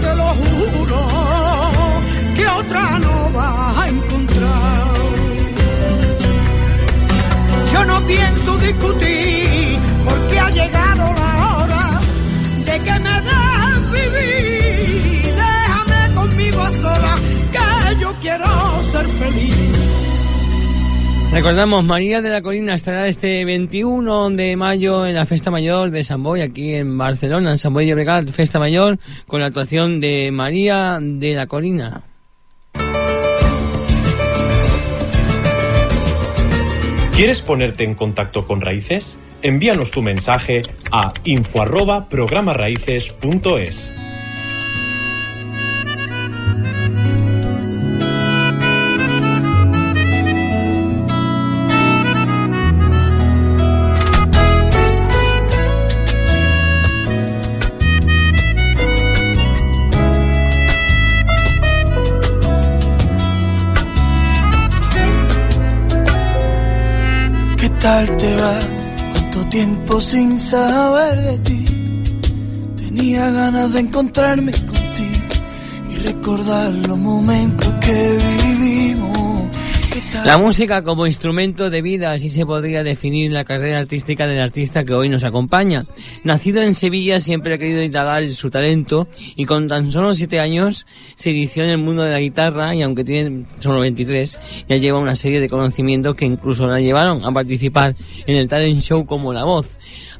Te 0.09 0.15
lo 0.17 0.29
juro, 0.41 1.09
que 2.37 2.47
otra 2.47 2.99
no 2.99 3.31
vas 3.33 3.79
a 3.79 3.89
encontrar. 3.89 4.95
Yo 7.73 7.85
no 7.85 8.01
pienso 8.07 8.59
discutir, 8.59 9.38
Recordamos, 21.39 21.85
María 21.85 22.21
de 22.21 22.31
la 22.31 22.43
Colina 22.43 22.75
estará 22.75 23.07
este 23.07 23.45
21 23.45 24.31
de 24.31 24.57
mayo 24.57 25.07
en 25.07 25.15
la 25.15 25.25
Festa 25.25 25.53
Mayor 25.53 25.93
de 25.93 26.03
San 26.03 26.21
Boy, 26.21 26.41
aquí 26.41 26.75
en 26.75 26.99
Barcelona, 26.99 27.53
en 27.53 27.59
San 27.59 27.73
Boy 27.73 27.85
de 27.85 27.91
Llobregat, 27.91 28.29
Festa 28.31 28.59
Mayor, 28.59 28.99
con 29.29 29.41
la 29.41 29.47
actuación 29.47 30.01
de 30.01 30.33
María 30.33 30.99
de 31.01 31.35
la 31.37 31.47
Colina. 31.47 32.03
¿Quieres 37.15 37.41
ponerte 37.41 37.85
en 37.85 37.95
contacto 37.95 38.45
con 38.45 38.61
Raíces? 38.61 39.17
Envíanos 39.41 39.93
tu 39.93 40.03
mensaje 40.03 40.65
a 40.91 41.15
info 41.23 41.63
¿Cuánto 67.89 69.49
tiempo 69.49 69.99
sin 69.99 70.39
saber 70.39 71.23
de 71.23 71.39
ti? 71.39 71.65
Tenía 72.77 73.31
ganas 73.31 73.73
de 73.73 73.81
encontrarme 73.81 74.53
contigo 74.53 75.29
y 75.91 75.95
recordar 75.95 76.71
los 76.87 76.99
momentos 76.99 77.73
que 77.81 78.19
vivimos. 78.45 79.18
La 80.25 80.37
música 80.37 80.83
como 80.83 81.07
instrumento 81.07 81.71
de 81.71 81.81
vida, 81.81 82.13
así 82.13 82.29
se 82.29 82.45
podría 82.45 82.83
definir 82.83 83.33
la 83.33 83.45
carrera 83.45 83.79
artística 83.79 84.27
del 84.27 84.41
artista 84.41 84.85
que 84.85 84.93
hoy 84.93 85.09
nos 85.09 85.25
acompaña. 85.25 85.87
Nacido 86.23 86.61
en 86.61 86.75
Sevilla, 86.75 87.19
siempre 87.19 87.55
ha 87.55 87.59
querido 87.59 87.83
indagar 87.83 88.27
su 88.29 88.51
talento 88.51 89.09
y 89.37 89.47
con 89.47 89.69
tan 89.69 89.91
solo 89.91 90.13
siete 90.13 90.39
años 90.41 90.87
se 91.17 91.31
inició 91.31 91.65
en 91.65 91.71
el 91.71 91.79
mundo 91.79 92.03
de 92.03 92.11
la 92.11 92.21
guitarra 92.21 92.75
y 92.75 92.83
aunque 92.83 93.05
tiene 93.05 93.47
solo 93.59 93.81
23, 93.81 94.39
ya 94.69 94.77
lleva 94.77 94.99
una 94.99 95.15
serie 95.15 95.41
de 95.41 95.49
conocimientos 95.49 96.15
que 96.15 96.27
incluso 96.27 96.67
la 96.67 96.81
llevaron 96.81 97.25
a 97.25 97.33
participar 97.33 97.97
en 98.27 98.37
el 98.37 98.49
talent 98.49 98.83
show 98.83 99.07
como 99.07 99.33
La 99.33 99.45
Voz. 99.45 99.71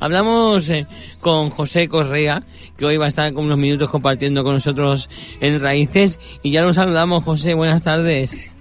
Hablamos 0.01 0.69
eh, 0.71 0.87
con 1.21 1.51
José 1.51 1.89
Correa, 1.89 2.45
que 2.77 2.87
hoy 2.87 2.97
va 2.97 3.07
a 3.07 3.09
estar 3.09 3.33
con 3.35 3.45
unos 3.45 3.59
minutos 3.59 3.91
compartiendo 3.91 4.45
con 4.45 4.55
nosotros 4.55 5.11
en 5.41 5.61
Raíces 5.61 6.21
y 6.43 6.51
ya 6.53 6.63
lo 6.63 6.73
saludamos, 6.73 7.25
José, 7.25 7.55
buenas 7.55 7.83
tardes. 7.83 8.58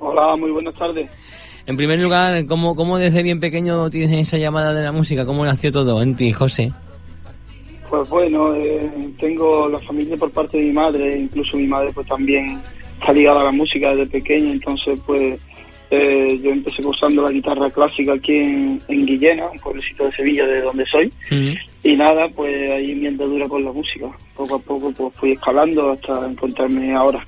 Hola, 0.00 0.34
muy 0.36 0.50
buenas 0.50 0.74
tardes. 0.74 1.08
En 1.66 1.76
primer 1.76 2.00
lugar, 2.00 2.46
¿cómo, 2.46 2.74
¿cómo 2.74 2.98
desde 2.98 3.22
bien 3.22 3.38
pequeño 3.38 3.90
tienes 3.90 4.26
esa 4.26 4.38
llamada 4.38 4.72
de 4.72 4.82
la 4.82 4.92
música? 4.92 5.26
¿Cómo 5.26 5.44
nació 5.44 5.70
todo 5.70 6.02
en 6.02 6.16
ti, 6.16 6.32
José? 6.32 6.72
Pues 7.88 8.08
bueno, 8.08 8.54
eh, 8.54 8.90
tengo 9.18 9.68
la 9.68 9.78
familia 9.80 10.16
por 10.16 10.30
parte 10.30 10.58
de 10.58 10.64
mi 10.64 10.72
madre, 10.72 11.18
incluso 11.18 11.56
mi 11.56 11.66
madre 11.66 11.90
pues 11.94 12.06
también 12.06 12.58
está 12.98 13.12
ligada 13.12 13.42
a 13.42 13.44
la 13.44 13.52
música 13.52 13.90
desde 13.90 14.06
pequeña, 14.06 14.52
entonces 14.52 14.98
pues 15.06 15.38
eh, 15.90 16.40
yo 16.42 16.50
empecé 16.50 16.82
cursando 16.82 17.22
la 17.22 17.32
guitarra 17.32 17.68
clásica 17.70 18.14
aquí 18.14 18.36
en, 18.36 18.80
en 18.88 19.06
Guillena, 19.06 19.50
un 19.50 19.58
pueblecito 19.58 20.04
de 20.04 20.12
Sevilla 20.12 20.46
de 20.46 20.62
donde 20.62 20.84
soy, 20.86 21.12
y 21.82 21.96
nada, 21.96 22.28
pues 22.28 22.70
ahí 22.70 22.94
mi 22.94 23.08
andadura 23.08 23.48
con 23.48 23.64
la 23.64 23.72
música. 23.72 24.06
Poco 24.36 24.54
a 24.54 24.58
poco 24.60 24.92
pues 24.92 25.14
fui 25.14 25.32
escalando 25.32 25.90
hasta 25.90 26.26
encontrarme 26.26 26.94
ahora. 26.94 27.24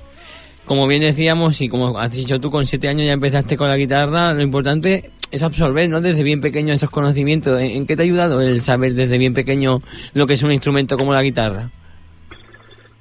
Como 0.65 0.87
bien 0.87 1.03
decíamos 1.03 1.61
y 1.61 1.69
como 1.69 1.99
has 1.99 2.13
dicho 2.13 2.39
tú, 2.39 2.51
con 2.51 2.65
siete 2.65 2.89
años 2.89 3.07
ya 3.07 3.13
empezaste 3.13 3.57
con 3.57 3.69
la 3.69 3.77
guitarra, 3.77 4.33
lo 4.33 4.43
importante 4.43 5.11
es 5.31 5.43
absorber, 5.43 5.89
¿no? 5.89 6.01
Desde 6.01 6.23
bien 6.23 6.41
pequeño 6.41 6.73
esos 6.73 6.91
conocimientos. 6.91 7.61
¿En, 7.61 7.87
qué 7.87 7.97
te 7.97 8.03
ha 8.03 8.05
ayudado 8.05 8.41
el 8.41 8.61
saber 8.61 8.93
desde 8.95 9.19
bien 9.19 9.35
pequeño 9.35 9.81
lo 10.15 10.27
que 10.27 10.35
es 10.35 10.43
un 10.43 10.53
instrumento 10.53 10.97
como 10.97 11.13
la 11.13 11.23
guitarra? 11.23 11.69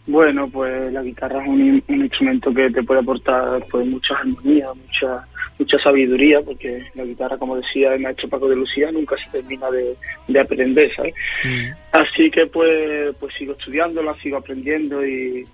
Bueno, 0.07 0.49
pues 0.49 0.91
la 0.91 1.03
guitarra 1.03 1.41
es 1.43 1.47
un, 1.47 1.83
un 1.87 2.01
instrumento 2.01 2.51
que 2.53 2.69
te 2.71 2.81
puede 2.83 3.01
aportar 3.01 3.63
pues 3.69 3.85
mucha 3.85 4.15
armonía, 4.15 4.67
mucha 4.73 5.25
mucha 5.59 5.77
sabiduría, 5.77 6.41
porque 6.41 6.83
la 6.95 7.03
guitarra, 7.03 7.37
como 7.37 7.55
decía 7.55 7.93
el 7.93 8.01
maestro 8.01 8.27
Paco 8.27 8.49
de 8.49 8.55
Lucía, 8.55 8.91
nunca 8.91 9.15
se 9.17 9.29
termina 9.29 9.69
de, 9.69 9.93
de 10.27 10.39
aprender, 10.39 10.91
¿sabes? 10.95 11.13
Así 11.91 12.31
que 12.31 12.47
pues 12.47 13.15
pues 13.19 13.33
sigo 13.35 13.53
estudiándola, 13.53 14.15
sigo 14.23 14.37
aprendiendo 14.37 15.05
y, 15.05 15.45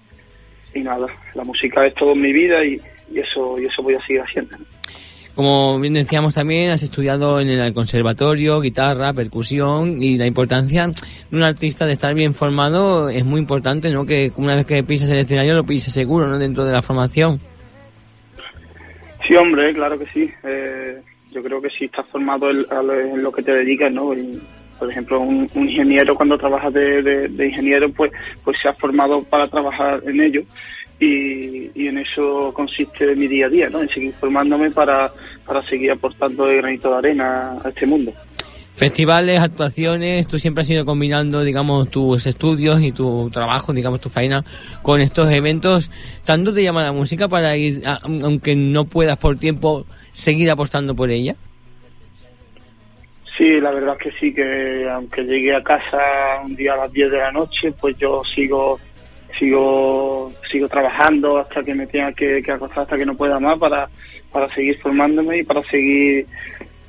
y 0.78 0.84
nada, 0.84 1.08
la 1.34 1.44
música 1.44 1.86
es 1.86 1.94
todo 1.96 2.13
en 2.13 2.22
mi 2.22 2.34
vida 2.34 2.63
y, 2.63 2.80
y 3.13 3.20
eso 3.20 3.60
y 3.60 3.66
eso 3.66 3.82
voy 3.82 3.96
a 3.96 4.02
seguir 4.06 4.22
haciendo. 4.22 4.58
Como 5.38 5.80
bien 5.80 5.94
decíamos 5.94 6.34
también, 6.34 6.72
has 6.72 6.82
estudiado 6.82 7.40
en 7.40 7.50
el 7.50 7.72
conservatorio, 7.72 8.60
guitarra, 8.60 9.13
percusión 9.13 10.02
y 10.02 10.18
la 10.18 10.26
importancia 10.26 10.88
de 10.88 11.38
un 11.38 11.44
artista 11.44 11.86
de 11.86 11.92
estar 11.92 12.16
bien 12.16 12.34
formado 12.34 13.08
es 13.10 13.24
muy 13.24 13.40
importante, 13.40 13.92
¿no? 13.92 14.04
Que 14.04 14.32
una 14.38 14.56
vez 14.56 14.66
que 14.66 14.82
pisas 14.82 15.12
el 15.12 15.20
escenario 15.20 15.54
lo 15.54 15.63
pises 15.63 15.94
seguro, 15.94 16.26
¿no? 16.28 16.40
Dentro 16.40 16.66
de 16.66 16.74
la 16.74 16.82
formación. 16.82 17.40
Sí, 19.28 19.36
hombre, 19.36 19.76
claro 19.76 20.00
que 20.00 20.08
sí. 20.08 20.28
Eh, 20.44 21.02
yo 21.32 21.44
creo 21.44 21.62
que 21.62 21.70
si 21.70 21.86
estás 21.86 22.08
formado 22.08 22.50
en, 22.50 22.66
en 23.13 23.22
lo 23.22 23.32
que 23.32 23.44
te 23.44 23.52
dedicas, 23.52 23.94
¿no? 23.94 24.16
Y, 24.16 24.42
por 24.78 24.90
ejemplo, 24.90 25.20
un, 25.20 25.48
un 25.56 25.70
ingeniero 25.70 26.16
cuando 26.16 26.38
trabaja 26.38 26.70
de, 26.70 27.30
ingeniero, 27.38 27.92
pues, 27.92 28.12
pues 28.44 28.58
se 28.62 28.70
ha 28.70 28.74
formado 28.74 29.24
para 29.24 29.48
trabajar 29.48 30.02
en 30.06 30.22
ello. 30.22 30.42
y, 31.00 31.70
y 31.76 31.88
en 31.88 32.00
eso 32.00 32.52
consiste 32.54 33.16
mi 33.16 33.28
día 33.28 33.46
a 33.46 33.50
día, 33.50 33.70
¿no? 33.70 33.82
En 33.82 33.90
seguir 33.90 34.13
formándome 34.13 34.72
para, 34.72 35.12
para 35.46 35.62
seguir 35.63 35.92
aportando 35.92 36.50
el 36.50 36.58
granito 36.58 36.90
de 36.90 36.98
arena 36.98 37.58
a 37.63 37.70
este 37.70 37.86
mundo. 37.86 38.12
Festivales, 38.78 39.42
actuaciones, 39.42 40.28
tú 40.28 40.38
siempre 40.38 40.62
has 40.62 40.70
ido 40.70 40.86
combinando, 40.86 41.44
digamos, 41.44 41.90
tus 41.90 42.28
estudios 42.28 42.80
y 42.84 42.92
tu 42.92 43.28
trabajo, 43.34 43.74
digamos, 43.74 44.00
tu 44.00 44.08
faena 44.08 44.46
con 44.84 45.02
estos 45.02 45.32
eventos. 45.32 45.90
¿Tanto 46.24 46.54
te 46.54 46.62
llama 46.62 46.84
la 46.84 46.92
música 46.92 47.28
para 47.28 47.58
ir, 47.58 47.82
aunque 48.04 48.56
no 48.56 48.86
puedas 48.86 49.18
por 49.18 49.36
tiempo, 49.38 49.88
seguir 50.13 50.52
apostando 50.52 50.96
por 50.96 51.10
ella? 51.10 51.36
Sí, 53.38 53.60
la 53.62 53.71
verdad 53.71 53.95
es 54.00 54.04
que 54.04 54.19
sí, 54.19 54.34
que 54.34 54.89
aunque 54.89 55.23
llegue 55.23 55.56
a 55.56 55.62
casa 55.62 56.41
un 56.43 56.56
día 56.56 56.73
a 56.73 56.78
las 56.78 56.91
10 56.91 57.12
de 57.12 57.17
la 57.19 57.32
noche, 57.32 57.71
pues 57.80 57.95
yo 57.97 58.23
sigo 58.23 58.80
sigo 59.38 60.34
sigo 60.52 60.67
trabajando 60.67 61.38
hasta 61.38 61.63
que 61.63 61.76
me 61.76 61.86
tenga 61.86 62.12
que, 62.13 62.43
acostar, 62.52 62.84
hasta 62.84 62.97
que 62.97 63.06
no 63.06 63.15
pueda 63.15 63.39
más, 63.39 63.60
para, 63.60 63.88
para 64.32 64.47
seguir 64.47 64.80
formándome 64.80 65.39
y 65.39 65.43
para 65.43 65.62
seguir 65.63 66.26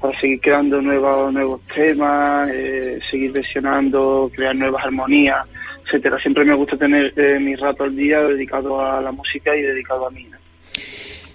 para 0.00 0.18
seguir 0.20 0.40
creando 0.40 0.80
nuevos 0.80 1.32
nuevos 1.34 1.61
temas, 1.66 2.48
eh, 2.50 2.98
seguir 3.11 3.32
versionando, 3.32 4.30
crear 4.34 4.56
nuevas 4.56 4.84
armonías, 4.87 5.46
etcétera. 5.84 6.18
Siempre 6.18 6.46
me 6.46 6.54
gusta 6.54 6.78
tener 6.78 7.12
eh, 7.16 7.38
mi 7.38 7.56
rato 7.56 7.84
al 7.84 7.94
día 7.94 8.20
dedicado 8.22 8.80
a 8.80 9.02
la 9.02 9.12
música 9.12 9.54
y 9.54 9.61
dedicado 9.61 10.06
a 10.06 10.11
mí. 10.11 10.26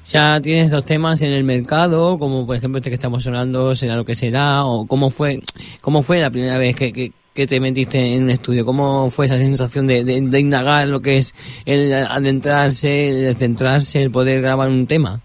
Ya 0.05 0.41
tienes 0.41 0.69
dos 0.69 0.85
temas 0.85 1.21
en 1.21 1.31
el 1.31 1.45
mercado, 1.45 2.19
como 2.19 2.45
por 2.45 2.57
ejemplo 2.57 2.79
este 2.79 2.89
que 2.89 2.95
estamos 2.95 3.23
sonando, 3.23 3.73
será 3.73 3.95
lo 3.95 4.03
que 4.03 4.15
será, 4.15 4.65
o 4.65 4.85
cómo 4.85 5.09
fue, 5.09 5.39
cómo 5.79 6.01
fue 6.01 6.19
la 6.19 6.29
primera 6.29 6.57
vez 6.57 6.75
que, 6.75 6.91
que, 6.91 7.11
que 7.33 7.47
te 7.47 7.61
metiste 7.61 7.99
en 8.13 8.23
un 8.23 8.29
estudio, 8.29 8.65
cómo 8.65 9.09
fue 9.09 9.27
esa 9.27 9.37
sensación 9.37 9.87
de, 9.87 10.03
de, 10.03 10.19
de 10.19 10.39
indagar 10.39 10.89
lo 10.89 10.99
que 10.99 11.17
es 11.17 11.33
el 11.65 11.93
adentrarse, 11.93 13.29
el 13.29 13.35
centrarse, 13.35 14.01
el 14.01 14.11
poder 14.11 14.41
grabar 14.41 14.67
un 14.67 14.87
tema. 14.87 15.21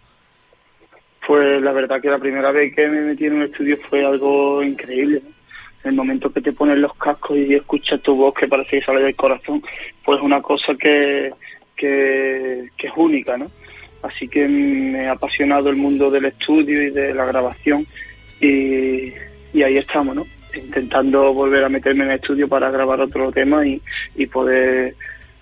Pues 1.26 1.60
la 1.60 1.72
verdad 1.72 2.00
que 2.00 2.08
la 2.08 2.18
primera 2.18 2.52
vez 2.52 2.72
que 2.74 2.86
me 2.86 3.00
metí 3.00 3.26
en 3.26 3.34
un 3.34 3.42
estudio 3.42 3.76
fue 3.88 4.04
algo 4.04 4.62
increíble. 4.62 5.20
El 5.82 5.94
momento 5.94 6.32
que 6.32 6.40
te 6.40 6.52
pones 6.52 6.78
los 6.78 6.94
cascos 6.94 7.36
y 7.36 7.54
escuchas 7.54 8.00
tu 8.00 8.14
voz 8.14 8.32
que 8.32 8.46
parece 8.46 8.78
que 8.78 8.84
sale 8.84 9.02
del 9.02 9.16
corazón, 9.16 9.60
pues 10.04 10.18
es 10.18 10.24
una 10.24 10.40
cosa 10.40 10.74
que, 10.80 11.30
que, 11.76 12.68
que 12.76 12.86
es 12.86 12.92
única, 12.96 13.36
¿no? 13.36 13.46
Así 14.02 14.28
que 14.28 14.46
me 14.46 15.08
ha 15.08 15.12
apasionado 15.12 15.70
el 15.70 15.76
mundo 15.76 16.10
del 16.10 16.26
estudio 16.26 16.82
y 16.82 16.90
de 16.90 17.14
la 17.14 17.24
grabación 17.24 17.86
y, 18.40 19.12
y 19.52 19.62
ahí 19.62 19.76
estamos, 19.76 20.14
¿no? 20.14 20.24
Intentando 20.54 21.32
volver 21.32 21.64
a 21.64 21.68
meterme 21.68 22.04
en 22.04 22.10
el 22.10 22.16
estudio 22.16 22.48
para 22.48 22.70
grabar 22.70 23.00
otro 23.00 23.30
tema 23.32 23.66
y, 23.66 23.80
y 24.16 24.26
poder 24.26 24.94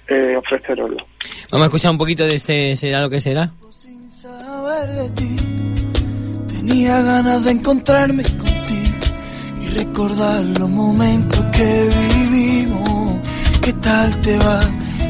eh, 0.09 0.37
ofreceroslo. 0.37 0.97
Vamos 1.51 1.65
a 1.65 1.67
escuchar 1.67 1.91
un 1.91 1.99
poquito 1.99 2.27
de 2.27 2.35
este 2.35 2.77
será 2.77 3.03
lo 3.03 3.11
que 3.11 3.21
será. 3.21 3.51
saber 4.09 4.89
de 4.89 5.11
ti. 5.11 5.37
Tenía 6.49 7.01
ganas 7.03 7.45
de 7.45 7.51
encontrarme 7.53 8.23
contigo 8.23 9.07
y 9.63 9.67
recordar 9.79 10.45
los 10.59 10.69
momentos 10.71 11.45
que 11.53 11.89
vivimos. 12.31 13.19
¿Qué 13.63 13.73
tal 13.75 14.21
te 14.21 14.37
va? 14.39 14.61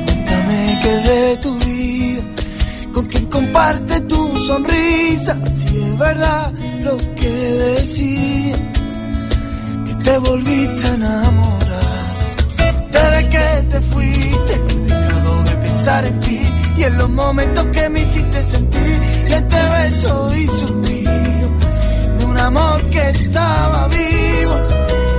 Cuéntame 0.05 0.81
qué 0.83 0.89
de 0.89 1.37
tu 1.39 1.59
vida. 1.61 2.06
Con 2.97 3.05
quien 3.09 3.27
comparte 3.27 4.01
tu 4.13 4.39
sonrisa. 4.47 5.39
Si 5.55 5.67
es 5.67 5.99
verdad 5.99 6.51
lo 6.81 6.97
que 7.15 7.29
decía, 7.29 8.57
que 9.85 9.95
te 9.97 10.17
volviste 10.17 10.83
a 10.87 10.95
enamorar. 10.95 12.15
Desde 12.91 13.29
que 13.29 13.67
te 13.69 13.81
fuiste, 13.83 14.55
he 14.55 14.85
dejado 14.85 15.45
de 15.45 15.57
pensar 15.57 16.07
en 16.07 16.21
ti 16.21 16.41
y 16.79 16.85
en 16.85 16.97
los 16.97 17.11
momentos 17.11 17.67
que 17.67 17.87
me 17.91 18.01
hiciste 18.01 18.43
sentir. 18.43 19.01
Este 19.29 19.69
beso 19.77 20.35
y 20.35 20.47
suspiro 20.47 21.49
de 22.17 22.25
un 22.25 22.39
amor 22.39 22.83
que 22.89 23.11
estaba 23.11 23.89
vivo 23.89 24.57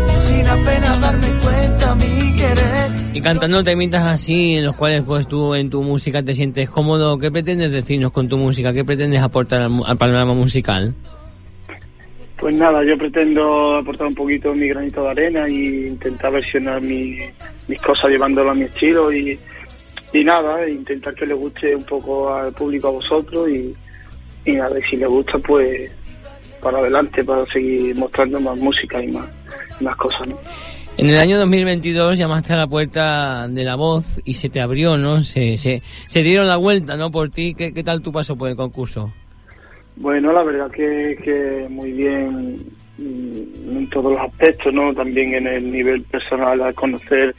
y 0.09 0.27
sin 0.27 0.47
apenas 0.47 0.99
darme 0.99 1.27
cuenta 1.43 1.93
mi 1.93 2.35
querer. 2.35 2.96
Y 3.13 3.21
cantando 3.21 3.63
temitas 3.63 4.05
así, 4.05 4.57
en 4.57 4.65
los 4.65 4.75
cuales 4.75 5.03
pues 5.03 5.27
tú 5.27 5.55
en 5.55 5.69
tu 5.69 5.81
música 5.81 6.21
te 6.21 6.33
sientes 6.33 6.69
cómodo, 6.69 7.17
¿qué 7.17 7.31
pretendes 7.31 7.71
decirnos 7.71 8.11
con 8.11 8.29
tu 8.29 8.37
música? 8.37 8.71
¿Qué 8.73 8.85
pretendes 8.85 9.21
aportar 9.21 9.61
al, 9.61 9.97
panorama 9.97 10.33
musical? 10.35 10.93
Pues 12.39 12.55
nada, 12.55 12.83
yo 12.85 12.95
pretendo 12.97 13.75
aportar 13.77 14.07
un 14.07 14.13
poquito 14.13 14.53
mi 14.53 14.67
granito 14.67 15.01
de 15.03 15.09
arena 15.09 15.49
y 15.49 15.87
intentar 15.87 16.31
versionar 16.31 16.79
mi- 16.81 17.17
mis 17.67 17.81
cosas 17.81 18.11
llevándolo 18.11 18.51
a 18.51 18.53
mi 18.53 18.63
estilo 18.65 19.11
y, 19.11 19.39
y 20.13 20.23
nada, 20.23 20.69
intentar 20.69 21.15
que 21.15 21.25
le 21.25 21.33
guste 21.33 21.75
un 21.75 21.83
poco 21.83 22.31
al 22.31 22.53
público, 22.53 22.89
a 22.89 22.91
vosotros 22.91 23.49
y, 23.49 23.73
y 24.45 24.51
nada, 24.53 24.77
y 24.77 24.83
si 24.83 24.97
le 24.97 25.07
gusta 25.07 25.39
pues 25.39 25.91
para 26.61 26.77
adelante, 26.77 27.23
para 27.23 27.43
seguir 27.47 27.95
mostrando 27.95 28.39
más 28.39 28.55
música 28.57 29.01
y 29.03 29.07
más, 29.11 29.27
más 29.81 29.95
cosas, 29.95 30.27
¿no? 30.27 30.37
En 30.97 31.07
el 31.09 31.17
año 31.19 31.37
2022 31.37 32.17
llamaste 32.17 32.53
a 32.53 32.57
la 32.57 32.65
puerta 32.65 33.47
de 33.47 33.63
la 33.63 33.75
voz 33.75 34.19
y 34.25 34.33
se 34.33 34.49
te 34.49 34.59
abrió, 34.59 34.97
¿no? 34.97 35.21
Se, 35.21 35.55
se, 35.55 35.83
se 36.07 36.23
dieron 36.23 36.47
la 36.47 36.57
vuelta, 36.57 36.97
¿no? 36.97 37.11
Por 37.11 37.29
ti. 37.29 37.53
¿Qué, 37.53 37.71
qué 37.71 37.83
tal 37.83 38.01
tu 38.01 38.11
paso 38.11 38.35
por 38.35 38.49
el 38.49 38.55
concurso? 38.55 39.13
Bueno, 39.95 40.33
la 40.33 40.43
verdad 40.43 40.71
que, 40.71 41.15
que 41.23 41.67
muy 41.69 41.91
bien 41.91 42.57
mm, 42.97 43.77
en 43.77 43.89
todos 43.91 44.13
los 44.13 44.21
aspectos, 44.21 44.73
¿no? 44.73 44.91
También 44.91 45.35
en 45.35 45.45
el 45.45 45.71
nivel 45.71 46.01
personal, 46.01 46.59
al 46.63 46.73
conocer 46.73 47.35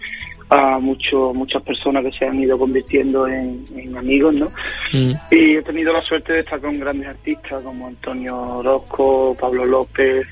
a 0.50 0.78
mucho, 0.78 1.34
muchas 1.34 1.60
personas 1.64 2.04
que 2.04 2.12
se 2.12 2.26
han 2.26 2.38
ido 2.38 2.56
convirtiendo 2.56 3.26
en, 3.26 3.64
en 3.76 3.96
amigos, 3.96 4.34
¿no? 4.34 4.46
Mm. 4.92 5.12
Y 5.32 5.56
he 5.56 5.62
tenido 5.62 5.92
la 5.92 6.02
suerte 6.02 6.32
de 6.32 6.40
estar 6.40 6.60
con 6.60 6.78
grandes 6.78 7.08
artistas 7.08 7.60
como 7.64 7.88
Antonio 7.88 8.36
Orozco, 8.36 9.36
Pablo 9.38 9.66
López, 9.66 10.28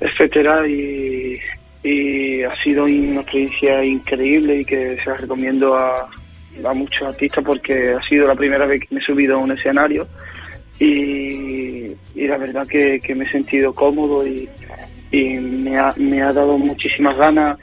etcétera, 0.00 0.68
y, 0.68 1.38
y 1.84 2.42
ha 2.42 2.54
sido 2.64 2.84
una 2.84 3.20
experiencia 3.20 3.84
increíble 3.84 4.60
y 4.60 4.64
que 4.64 4.96
se 5.04 5.10
la 5.10 5.18
recomiendo 5.18 5.76
a, 5.76 6.08
a 6.64 6.72
muchos 6.72 7.02
artistas 7.02 7.44
porque 7.44 7.92
ha 7.92 8.08
sido 8.08 8.26
la 8.26 8.34
primera 8.34 8.66
vez 8.66 8.80
que 8.80 8.94
me 8.94 9.00
he 9.00 9.04
subido 9.04 9.36
a 9.36 9.38
un 9.38 9.52
escenario 9.52 10.08
y, 10.80 11.92
y 12.14 12.26
la 12.26 12.38
verdad 12.38 12.66
que, 12.66 12.98
que 13.00 13.14
me 13.14 13.24
he 13.24 13.30
sentido 13.30 13.74
cómodo 13.74 14.26
y, 14.26 14.48
y 15.12 15.34
me, 15.34 15.76
ha, 15.76 15.92
me 15.98 16.22
ha 16.22 16.32
dado 16.32 16.56
muchísimas 16.56 17.16
ganas 17.18 17.58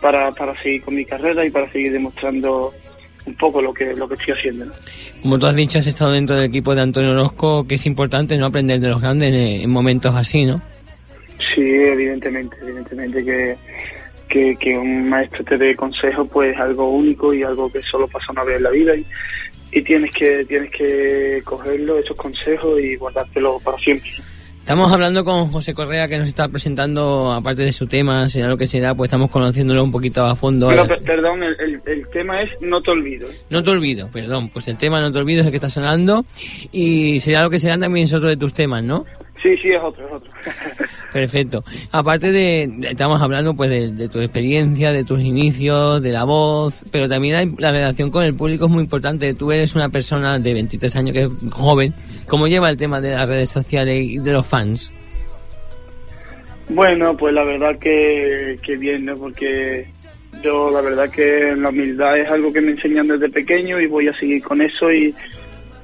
para, 0.00 0.30
para 0.30 0.60
seguir 0.62 0.82
con 0.82 0.94
mi 0.94 1.04
carrera 1.04 1.44
y 1.44 1.50
para 1.50 1.70
seguir 1.72 1.92
demostrando 1.92 2.72
un 3.26 3.34
poco 3.34 3.60
lo 3.60 3.74
que, 3.74 3.92
lo 3.96 4.06
que 4.06 4.14
estoy 4.14 4.34
haciendo. 4.34 4.66
¿no? 4.66 4.72
Como 5.22 5.38
tú 5.38 5.46
has 5.46 5.56
dicho, 5.56 5.78
has 5.78 5.86
estado 5.86 6.12
dentro 6.12 6.36
del 6.36 6.44
equipo 6.44 6.74
de 6.74 6.82
Antonio 6.82 7.10
Orozco, 7.10 7.66
que 7.66 7.74
es 7.74 7.86
importante 7.86 8.36
no 8.36 8.46
aprender 8.46 8.78
de 8.78 8.90
los 8.90 9.00
grandes 9.00 9.34
en 9.34 9.70
momentos 9.70 10.14
así, 10.14 10.44
¿no? 10.44 10.62
Sí, 11.54 11.60
evidentemente, 11.62 12.56
evidentemente 12.62 13.24
que, 13.24 13.56
que, 14.28 14.56
que 14.56 14.76
un 14.78 15.08
maestro 15.08 15.44
te 15.44 15.56
dé 15.58 15.76
consejo 15.76 16.24
pues 16.26 16.54
es 16.54 16.60
algo 16.60 16.90
único 16.90 17.32
y 17.32 17.42
algo 17.42 17.70
que 17.70 17.80
solo 17.82 18.08
pasa 18.08 18.32
una 18.32 18.44
vez 18.44 18.56
en 18.56 18.62
la 18.64 18.70
vida 18.70 18.96
y, 18.96 19.04
y 19.72 19.82
tienes 19.82 20.12
que 20.12 20.44
tienes 20.46 20.70
que 20.70 21.40
cogerlo, 21.44 21.98
esos 21.98 22.16
consejos 22.16 22.80
y 22.80 22.96
guardártelo 22.96 23.58
para 23.64 23.78
siempre. 23.78 24.10
Estamos 24.60 24.90
hablando 24.94 25.24
con 25.26 25.48
José 25.48 25.74
Correa, 25.74 26.08
que 26.08 26.16
nos 26.16 26.26
está 26.26 26.48
presentando, 26.48 27.30
aparte 27.34 27.60
de 27.64 27.70
su 27.72 27.86
tema, 27.86 28.26
será 28.28 28.48
lo 28.48 28.56
que 28.56 28.64
será, 28.64 28.94
pues 28.94 29.08
estamos 29.08 29.30
conociéndolo 29.30 29.84
un 29.84 29.92
poquito 29.92 30.24
a 30.24 30.34
fondo. 30.34 30.68
Pero, 30.68 30.86
per- 30.86 31.02
perdón, 31.02 31.42
el, 31.42 31.54
el, 31.60 31.80
el 31.84 32.08
tema 32.08 32.40
es 32.40 32.50
No 32.62 32.80
te 32.80 32.90
olvido. 32.92 33.28
No 33.50 33.62
te 33.62 33.70
olvido, 33.70 34.08
perdón, 34.10 34.48
pues 34.48 34.66
el 34.68 34.78
tema 34.78 35.02
No 35.02 35.12
te 35.12 35.18
olvido 35.18 35.40
es 35.42 35.46
el 35.46 35.52
que 35.52 35.58
está 35.58 35.68
sonando 35.68 36.24
y 36.72 37.20
será 37.20 37.42
lo 37.42 37.50
que 37.50 37.58
será 37.58 37.76
también 37.78 38.04
es 38.04 38.14
otro 38.14 38.30
de 38.30 38.38
tus 38.38 38.54
temas, 38.54 38.82
¿no? 38.82 39.04
Sí, 39.44 39.54
sí, 39.58 39.68
es 39.72 39.82
otro, 39.82 40.06
es 40.06 40.12
otro. 40.14 40.30
Perfecto. 41.12 41.62
Aparte 41.92 42.32
de, 42.32 42.62
estamos 42.88 43.20
hablando 43.20 43.52
pues 43.54 43.68
de, 43.68 43.92
de 43.92 44.08
tu 44.08 44.18
experiencia, 44.20 44.90
de 44.90 45.04
tus 45.04 45.20
inicios, 45.20 46.02
de 46.02 46.12
la 46.12 46.24
voz, 46.24 46.82
pero 46.90 47.10
también 47.10 47.34
hay- 47.34 47.54
la 47.58 47.70
relación 47.70 48.10
con 48.10 48.24
el 48.24 48.34
público 48.34 48.64
es 48.64 48.70
muy 48.70 48.82
importante. 48.84 49.34
Tú 49.34 49.52
eres 49.52 49.74
una 49.76 49.90
persona 49.90 50.38
de 50.38 50.54
23 50.54 50.96
años 50.96 51.12
que 51.12 51.22
es 51.24 51.30
joven. 51.50 51.92
¿Cómo 52.26 52.48
lleva 52.48 52.70
el 52.70 52.78
tema 52.78 53.02
de 53.02 53.10
las 53.10 53.28
redes 53.28 53.50
sociales 53.50 54.02
y 54.02 54.16
de 54.18 54.32
los 54.32 54.46
fans? 54.46 54.90
Bueno, 56.70 57.14
pues 57.14 57.34
la 57.34 57.44
verdad 57.44 57.78
que, 57.78 58.56
que 58.62 58.76
bien, 58.76 59.04
¿no? 59.04 59.14
Porque 59.16 59.84
yo 60.42 60.70
la 60.70 60.80
verdad 60.80 61.10
que 61.10 61.54
la 61.54 61.68
humildad 61.68 62.18
es 62.18 62.28
algo 62.28 62.50
que 62.50 62.62
me 62.62 62.70
enseñan 62.70 63.08
desde 63.08 63.28
pequeño 63.28 63.78
y 63.78 63.86
voy 63.86 64.08
a 64.08 64.14
seguir 64.14 64.42
con 64.42 64.62
eso 64.62 64.90
y, 64.90 65.14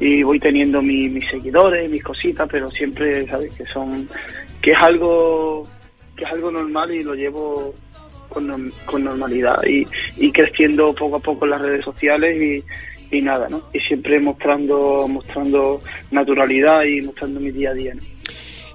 y 0.00 0.22
voy 0.22 0.40
teniendo 0.40 0.80
mi- 0.82 1.08
mis 1.10 1.28
seguidores, 1.28 1.88
mis 1.90 2.02
cositas, 2.02 2.48
pero 2.50 2.68
siempre, 2.70 3.26
¿sabes? 3.28 3.52
Que 3.54 3.64
son, 3.64 4.08
que 4.62 4.72
es 4.72 4.78
algo, 4.80 5.66
que 6.16 6.24
es 6.24 6.30
algo 6.30 6.50
normal 6.50 6.90
y 6.94 7.04
lo 7.04 7.14
llevo 7.14 7.74
con, 8.30 8.72
con 8.86 9.04
normalidad 9.04 9.58
y, 9.66 9.86
y 10.16 10.32
creciendo 10.32 10.94
poco 10.94 11.16
a 11.16 11.20
poco 11.20 11.44
en 11.44 11.50
las 11.50 11.60
redes 11.62 11.84
sociales 11.84 12.40
y, 13.10 13.16
y 13.16 13.20
nada, 13.22 13.48
¿no? 13.48 13.62
Y 13.74 13.80
siempre 13.80 14.18
mostrando, 14.20 15.06
mostrando 15.08 15.80
naturalidad 16.10 16.82
y 16.84 17.02
mostrando 17.02 17.40
mi 17.40 17.50
día 17.50 17.70
a 17.70 17.74
día, 17.74 17.94
¿no? 17.94 18.00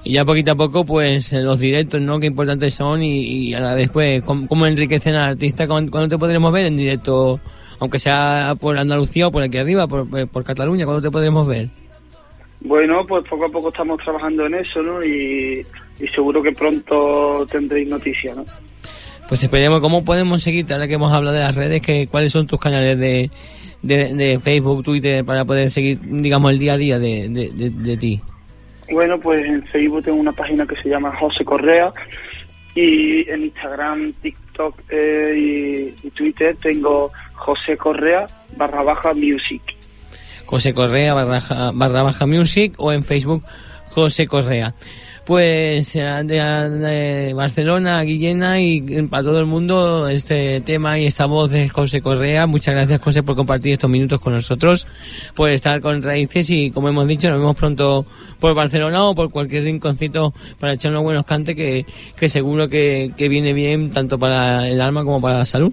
Y 0.03 0.13
ya 0.13 0.23
poquito 0.25 0.51
a 0.51 0.55
poco, 0.55 0.85
pues 0.85 1.33
los 1.33 1.57
directos, 1.57 1.99
¿no? 1.99 2.19
Qué 2.19 2.27
importantes 2.27 2.75
son 2.75 3.01
y, 3.01 3.55
a 3.55 3.59
la 3.59 3.73
vez, 3.73 3.89
pues, 3.91 4.23
cómo, 4.23 4.47
cómo 4.47 4.67
enriquecen 4.67 5.15
al 5.15 5.31
artista. 5.31 5.67
¿Cuándo, 5.67 5.89
cuándo 5.91 6.09
te 6.15 6.19
podremos 6.19 6.53
ver 6.53 6.65
en 6.65 6.77
directo? 6.77 7.39
Aunque 7.85 7.99
sea 7.99 8.55
por 8.59 8.77
Andalucía 8.77 9.27
o 9.27 9.31
por 9.31 9.43
aquí 9.43 9.59
arriba, 9.59 9.87
por, 9.87 10.27
por 10.27 10.43
Cataluña, 10.43 10.85
¿cuándo 10.85 11.03
te 11.03 11.11
podremos 11.11 11.45
ver? 11.45 11.69
Bueno, 12.61 13.05
pues 13.07 13.23
poco 13.27 13.45
a 13.45 13.49
poco 13.49 13.69
estamos 13.69 14.01
trabajando 14.03 14.47
en 14.47 14.55
eso, 14.55 14.81
¿no? 14.81 15.03
Y, 15.03 15.63
y 15.99 16.07
seguro 16.07 16.41
que 16.41 16.51
pronto 16.51 17.45
tendréis 17.45 17.87
noticias, 17.87 18.35
¿no? 18.35 18.43
Pues 19.29 19.43
esperemos, 19.43 19.81
¿cómo 19.81 20.03
podemos 20.03 20.41
seguirte 20.41 20.73
ahora 20.73 20.87
que 20.87 20.95
hemos 20.95 21.13
hablado 21.13 21.35
de 21.35 21.43
las 21.43 21.55
redes? 21.55 21.81
Que, 21.83 22.07
¿Cuáles 22.07 22.31
son 22.31 22.47
tus 22.47 22.59
canales 22.59 22.97
de, 22.97 23.29
de, 23.83 24.15
de 24.15 24.39
Facebook, 24.39 24.83
Twitter, 24.83 25.23
para 25.23 25.45
poder 25.45 25.69
seguir, 25.69 25.99
digamos, 26.01 26.51
el 26.51 26.59
día 26.59 26.73
a 26.73 26.77
día 26.77 26.97
de, 26.97 27.29
de, 27.29 27.97
ti? 27.97 28.19
Bueno, 28.91 29.19
pues 29.19 29.41
en 29.45 29.61
Facebook 29.63 30.03
tengo 30.03 30.17
una 30.17 30.31
página 30.31 30.65
que 30.65 30.75
se 30.75 30.89
llama 30.89 31.15
José 31.17 31.45
Correa 31.45 31.93
y 32.73 33.29
en 33.29 33.43
Instagram, 33.43 34.13
TikTok 34.21 34.75
eh, 34.89 35.93
y, 36.03 36.07
y 36.07 36.09
Twitter 36.11 36.55
tengo 36.61 37.11
José 37.45 37.77
Correa 37.77 38.25
barra 38.57 38.81
baja 38.81 39.13
music. 39.13 39.61
José 40.47 40.73
Correa 40.73 41.13
barra, 41.13 41.71
barra 41.73 42.01
baja 42.01 42.25
music 42.25 42.73
o 42.77 42.91
en 42.91 43.03
Facebook 43.03 43.43
José 43.91 44.25
Correa. 44.25 44.73
Pues 45.27 45.95
eh, 45.95 46.01
de, 46.23 46.35
de 46.35 47.33
Barcelona, 47.35 48.01
Guillena 48.01 48.59
y 48.59 48.83
eh, 48.89 49.07
para 49.09 49.23
todo 49.23 49.39
el 49.39 49.45
mundo 49.45 50.07
este 50.07 50.61
tema 50.61 50.97
y 50.97 51.05
esta 51.05 51.27
voz 51.27 51.51
de 51.51 51.69
José 51.69 52.01
Correa. 52.01 52.47
Muchas 52.47 52.73
gracias 52.73 52.99
José 52.99 53.21
por 53.21 53.35
compartir 53.35 53.73
estos 53.73 53.91
minutos 53.91 54.19
con 54.19 54.33
nosotros, 54.33 54.87
por 55.35 55.51
estar 55.51 55.81
con 55.81 56.01
Raíces 56.01 56.49
y 56.49 56.71
como 56.71 56.89
hemos 56.89 57.07
dicho 57.07 57.29
nos 57.29 57.39
vemos 57.39 57.55
pronto 57.55 58.07
por 58.39 58.55
Barcelona 58.55 59.03
o 59.03 59.13
por 59.13 59.29
cualquier 59.29 59.65
rinconcito 59.65 60.33
para 60.59 60.73
echar 60.73 60.91
unos 60.91 61.03
buenos 61.03 61.25
cantes 61.25 61.55
que, 61.55 61.85
que 62.15 62.27
seguro 62.27 62.69
que, 62.69 63.11
que 63.15 63.29
viene 63.29 63.53
bien 63.53 63.91
tanto 63.91 64.17
para 64.17 64.67
el 64.67 64.81
alma 64.81 65.03
como 65.03 65.21
para 65.21 65.37
la 65.37 65.45
salud. 65.45 65.71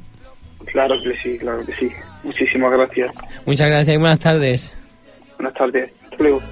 Claro 0.66 0.94
que 1.02 1.14
sí, 1.22 1.38
claro 1.38 1.64
que 1.64 1.74
sí. 1.74 1.90
Muchísimas 2.22 2.72
gracias. 2.72 3.14
Muchas 3.46 3.66
gracias 3.66 3.94
y 3.94 3.98
buenas 3.98 4.18
tardes. 4.18 4.76
Buenas 5.38 5.54
tardes. 5.54 5.90
Hasta 6.04 6.16
luego. 6.18 6.42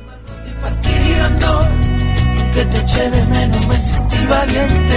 que 2.54 2.64
te 2.64 2.78
eché 2.78 3.10
de 3.10 3.26
menos 3.26 3.66
me 3.68 3.78
sentí 3.78 4.26
valiente 4.26 4.96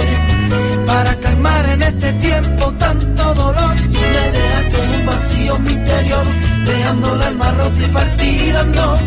para 0.86 1.14
calmar 1.16 1.68
en 1.70 1.82
este 1.82 2.12
tiempo 2.14 2.72
tanto 2.74 3.34
dolor 3.34 3.76
y 3.78 3.98
me 4.14 4.24
dejaste 4.36 4.82
en 4.82 5.00
un 5.00 5.06
vacío 5.06 5.56
en 5.56 5.62
mi 5.64 5.72
interior 5.72 6.24
dejando 6.66 7.14
el 7.14 7.22
alma 7.22 7.50
rota 7.52 7.80
y 7.80 7.88
partidando 7.88 8.98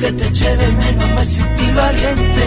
que 0.00 0.12
te 0.12 0.28
eché 0.28 0.56
de 0.56 0.72
menos 0.72 1.10
me 1.10 1.24
sentí 1.24 1.66
valiente 1.72 2.44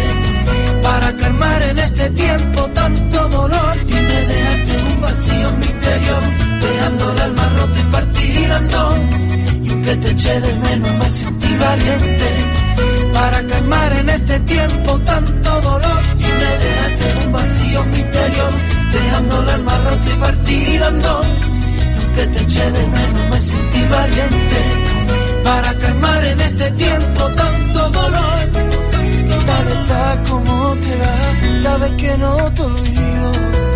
para 0.84 1.14
calmar 1.18 1.62
en 1.64 1.80
este 1.80 2.10
tiempo 2.12 2.62
tanto 2.74 3.30
dolor 3.30 3.78
y 3.88 3.94
me 3.94 4.20
dejaste 4.32 4.59
vacío 5.02 5.50
en 5.50 5.60
dejando 6.62 7.12
el 7.12 7.22
alma 7.22 7.50
rota 7.58 7.80
y 7.80 7.92
partidando 7.92 8.98
y 9.64 9.70
aunque 9.70 9.96
te 9.96 10.12
eché 10.12 10.42
de 10.42 10.56
menos 10.56 10.92
me 10.98 11.10
sentí 11.10 11.56
valiente 11.58 12.30
para 13.14 13.44
calmar 13.48 13.94
en 13.94 14.10
este 14.10 14.40
tiempo 14.42 15.00
tanto 15.00 15.62
dolor 15.62 16.02
y 16.18 16.30
me 16.42 16.52
dejaste 16.64 17.26
un 17.26 17.32
vacío 17.32 17.84
en 17.84 17.98
interior 17.98 18.54
dejando 18.94 19.42
el 19.44 19.50
alma 19.50 19.78
rota 19.78 20.10
y 20.14 20.20
partidando 20.20 21.22
aunque 22.02 22.28
te 22.28 22.40
eché 22.44 22.72
de 22.72 22.88
menos 22.88 23.30
me 23.32 23.40
sentí 23.40 23.82
valiente 23.90 24.60
para 25.44 25.74
calmar 25.76 26.26
en 26.26 26.42
este 26.42 26.72
tiempo 26.72 27.22
tanto 27.36 27.90
dolor 27.90 28.50
¿Qué 29.30 29.38
tal 29.46 29.68
estás? 29.68 30.30
¿Cómo 30.30 30.76
te 30.82 30.96
va? 30.98 31.62
Sabes 31.62 31.92
que 31.92 32.18
no 32.18 32.54
te 32.54 32.62
olvido 32.62 33.69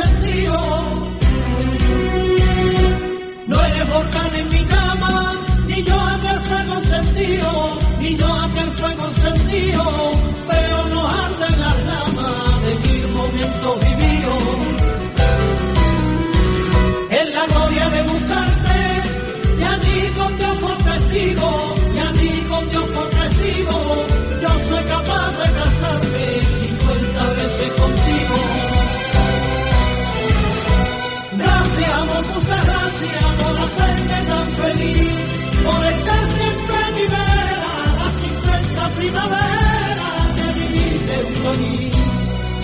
sentido. 0.00 0.56
No 3.46 3.64
eres 3.64 3.88
mortal 3.88 4.30
en 4.34 4.48
mi 4.48 4.64
cama, 4.64 5.34
ni 5.66 5.82
yo 5.82 6.00
aquel 6.00 6.40
fue 6.40 6.66
consentido, 6.74 7.50
ni 8.00 8.16
yo 8.16 8.32
aquel 8.34 8.70
fue 8.72 8.94
consentido, 8.94 9.84
pero 10.50 10.86
no 10.88 11.08
arde 11.08 11.46
en 11.46 11.60
la 11.60 11.72
de 12.64 12.74
mil 12.88 13.08
momentos. 13.08 13.91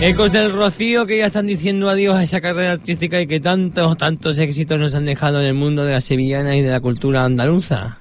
Ecos 0.01 0.31
del 0.31 0.53
Rocío 0.53 1.05
que 1.05 1.17
ya 1.17 1.25
están 1.25 1.45
diciendo 1.45 1.89
adiós 1.89 2.15
a 2.15 2.23
esa 2.23 2.39
carrera 2.39 2.71
artística 2.71 3.19
y 3.19 3.27
que 3.27 3.41
tantos, 3.41 3.97
tantos 3.97 4.37
éxitos 4.37 4.79
nos 4.79 4.95
han 4.95 5.05
dejado 5.05 5.41
en 5.41 5.47
el 5.47 5.53
mundo 5.55 5.83
de 5.83 5.91
la 5.91 5.99
sevillana 5.99 6.55
y 6.55 6.61
de 6.61 6.71
la 6.71 6.79
cultura 6.79 7.25
andaluza. 7.25 7.97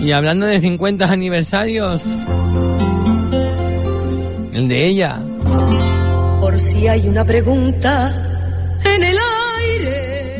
Y 0.00 0.12
hablando 0.12 0.46
de 0.46 0.60
50 0.60 1.04
aniversarios, 1.04 2.04
el 4.52 4.68
de 4.68 4.86
ella. 4.86 5.20
Por 6.38 6.56
si 6.60 6.86
hay 6.86 7.08
una 7.08 7.24
pregunta 7.24 8.14
en 8.84 9.02
el. 9.02 9.25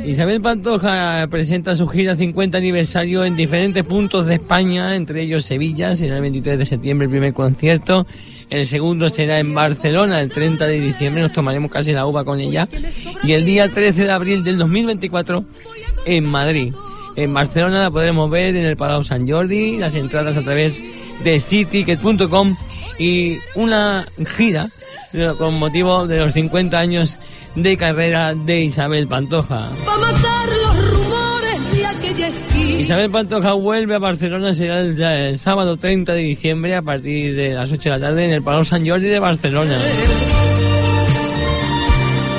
Isabel 0.06 0.40
Pantoja 0.40 1.26
presenta 1.28 1.74
su 1.74 1.88
gira 1.88 2.14
50 2.14 2.56
aniversario 2.56 3.24
en 3.24 3.34
diferentes 3.34 3.82
puntos 3.82 4.24
de 4.24 4.36
España, 4.36 4.94
entre 4.94 5.22
ellos 5.22 5.44
Sevilla, 5.44 5.96
será 5.96 6.14
el 6.14 6.22
23 6.22 6.56
de 6.60 6.64
septiembre 6.64 7.06
el 7.06 7.10
primer 7.10 7.32
concierto, 7.32 8.06
el 8.48 8.66
segundo 8.66 9.10
será 9.10 9.40
en 9.40 9.52
Barcelona 9.52 10.20
el 10.20 10.30
30 10.30 10.64
de 10.64 10.78
diciembre, 10.78 11.22
nos 11.22 11.32
tomaremos 11.32 11.72
casi 11.72 11.92
la 11.92 12.06
uva 12.06 12.24
con 12.24 12.38
ella, 12.38 12.68
y 13.24 13.32
el 13.32 13.44
día 13.44 13.68
13 13.68 14.04
de 14.04 14.12
abril 14.12 14.44
del 14.44 14.58
2024 14.58 15.44
en 16.06 16.24
Madrid. 16.24 16.72
En 17.16 17.34
Barcelona 17.34 17.82
la 17.82 17.90
podremos 17.90 18.30
ver 18.30 18.54
en 18.54 18.64
el 18.64 18.76
Palau 18.76 19.02
San 19.02 19.28
Jordi, 19.28 19.80
las 19.80 19.96
entradas 19.96 20.36
a 20.36 20.42
través 20.42 20.80
de 21.24 21.40
citicket.com 21.40 22.54
y 22.96 23.38
una 23.56 24.06
gira 24.36 24.70
eh, 25.12 25.32
con 25.36 25.54
motivo 25.54 26.06
de 26.06 26.18
los 26.18 26.32
50 26.32 26.78
años 26.78 27.18
de 27.56 27.76
carrera 27.76 28.34
de 28.34 28.60
Isabel 28.60 29.08
Pantoja. 29.08 29.70
Pa' 29.84 29.96
matar 29.98 30.48
los 30.48 30.90
rumores 30.90 31.76
de 31.76 31.86
aquella 31.86 32.28
esquina. 32.28 32.80
Isabel 32.80 33.10
Pantoja 33.10 33.52
vuelve 33.52 33.94
a 33.94 33.98
Barcelona, 33.98 34.52
será 34.52 34.80
el, 34.80 35.00
el 35.00 35.38
sábado 35.38 35.76
30 35.76 36.12
de 36.12 36.20
diciembre 36.20 36.76
a 36.76 36.82
partir 36.82 37.34
de 37.34 37.54
las 37.54 37.72
8 37.72 37.90
de 37.90 37.98
la 37.98 38.06
tarde 38.06 38.26
en 38.26 38.32
el 38.32 38.42
Palau 38.42 38.64
San 38.64 38.86
Jordi 38.86 39.06
de 39.06 39.18
Barcelona. 39.18 39.78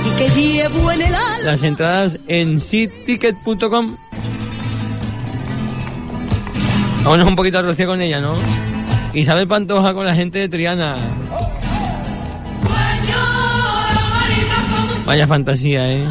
Y 0.06 0.18
que 0.18 0.30
llevo 0.30 0.92
en 0.92 1.02
el 1.02 1.16
alma. 1.16 1.40
Las 1.44 1.64
entradas 1.64 2.20
en 2.28 2.60
seatticket.com. 2.60 3.98
Vámonos 7.04 7.28
un 7.28 7.36
poquito 7.36 7.60
a 7.60 7.62
rociar 7.64 7.88
con 7.88 8.02
ella, 8.02 8.20
¿no? 8.20 8.36
Isabel 9.14 9.48
Pantoja 9.48 9.94
con 9.94 10.06
la 10.06 10.14
gente 10.14 10.40
de 10.40 10.50
Triana. 10.50 10.96
Vaya 15.08 15.26
fantasía, 15.26 15.90
¿eh? 15.90 16.04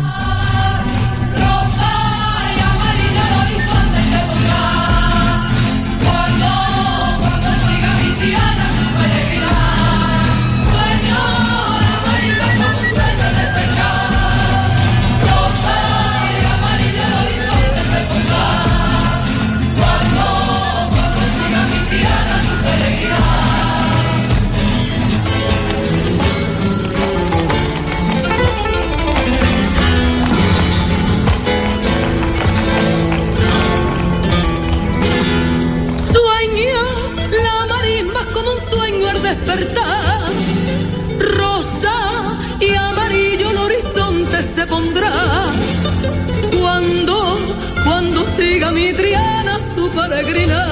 Siga 48.57 48.71
mi 48.71 48.91
Triana 48.91 49.59
su 49.75 49.91
peregrina. 49.91 50.63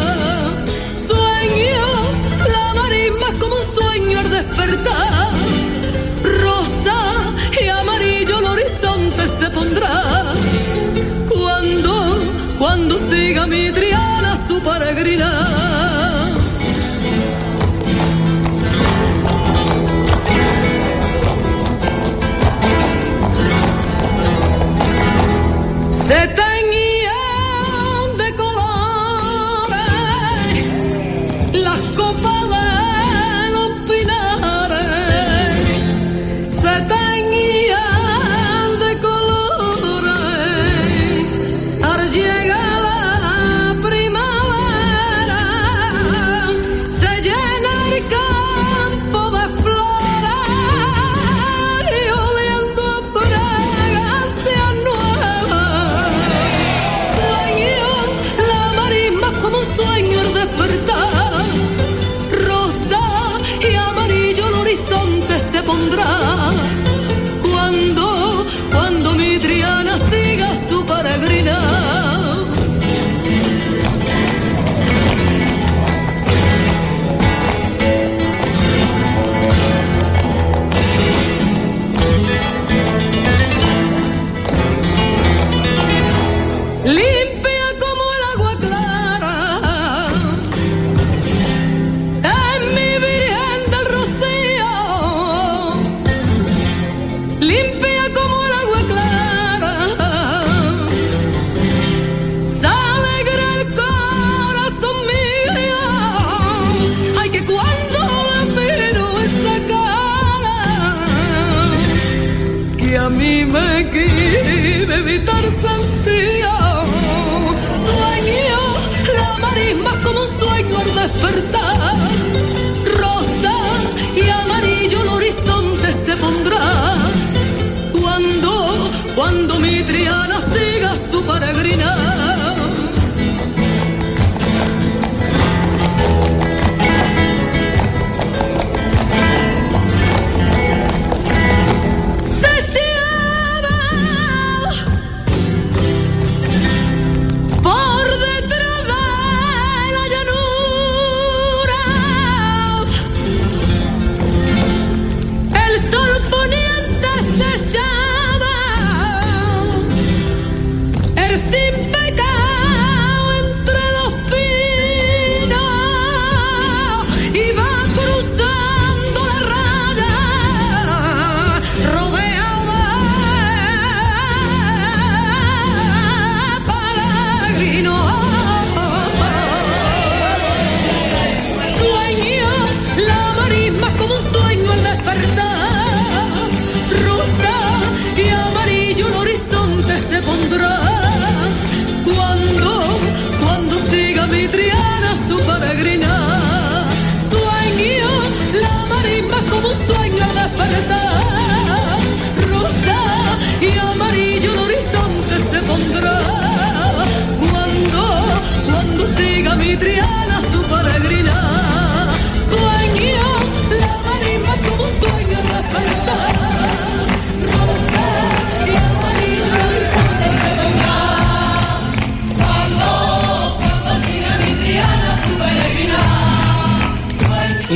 Sueño 0.96 1.86
la 2.54 2.72
marisma 2.80 3.28
como 3.38 3.56
un 3.56 3.66
sueño 3.76 4.20
al 4.20 4.30
despertar. 4.30 5.28
Rosa 6.42 6.98
y 7.62 7.68
amarillo 7.68 8.38
el 8.38 8.44
horizonte 8.46 9.28
se 9.28 9.50
pondrá. 9.50 10.32
Cuando, 11.28 11.92
cuando 12.58 12.98
siga 12.98 13.46
mi 13.46 13.70
Triana 13.70 14.34
su 14.48 14.60
peregrina. 14.60 15.63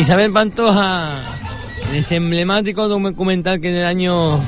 Isabel 0.08 0.32
Pantoja, 0.32 1.20
en 1.90 1.96
ese 1.96 2.16
emblemático 2.16 2.88
documental 2.88 3.60
que 3.60 3.68
en 3.68 3.74
el 3.74 3.84
año, 3.84 4.40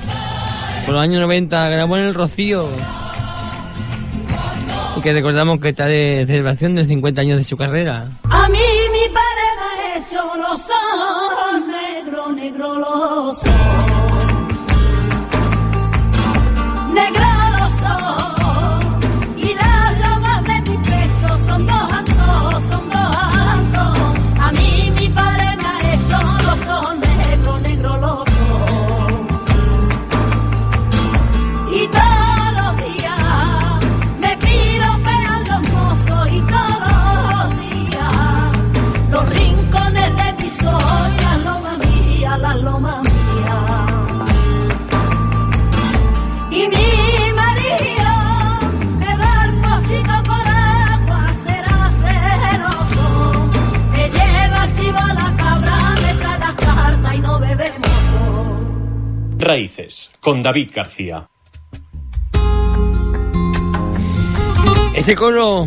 por 0.87 0.95
los 0.95 1.03
años 1.03 1.21
90, 1.21 1.69
grabó 1.69 1.99
en 1.99 2.05
el 2.05 2.15
Rocío. 2.15 2.67
Y 4.97 5.03
que 5.03 5.13
recordamos 5.13 5.61
que 5.61 5.69
está 5.69 5.85
de 5.85 6.25
celebración 6.27 6.77
de 6.77 6.87
50 6.87 7.21
años 7.21 7.37
de 7.37 7.45
su 7.45 7.59
carrera. 7.59 8.09
David 60.43 60.71
García. 60.75 61.29
Ese 64.95 65.15
coro 65.15 65.67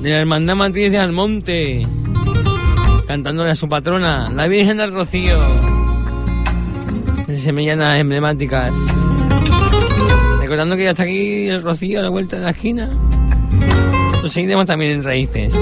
de 0.00 0.10
la 0.10 0.20
Hermandad 0.20 0.56
Matriz 0.56 0.90
de 0.90 0.98
Almonte, 0.98 1.86
cantándole 3.06 3.50
a 3.50 3.54
su 3.54 3.68
patrona, 3.68 4.30
la 4.30 4.48
Virgen 4.48 4.78
del 4.78 4.92
Rocío. 4.92 5.38
Semellanas 7.36 8.00
emblemáticas. 8.00 8.72
Recordando 10.40 10.76
que 10.76 10.84
ya 10.84 10.90
está 10.90 11.02
aquí 11.02 11.48
el 11.48 11.62
Rocío 11.62 12.00
a 12.00 12.02
la 12.02 12.08
vuelta 12.08 12.36
de 12.36 12.42
la 12.42 12.50
esquina. 12.50 12.90
Lo 14.22 14.28
seguiremos 14.28 14.66
también 14.66 14.92
en 14.92 15.02
Raíces. 15.02 15.56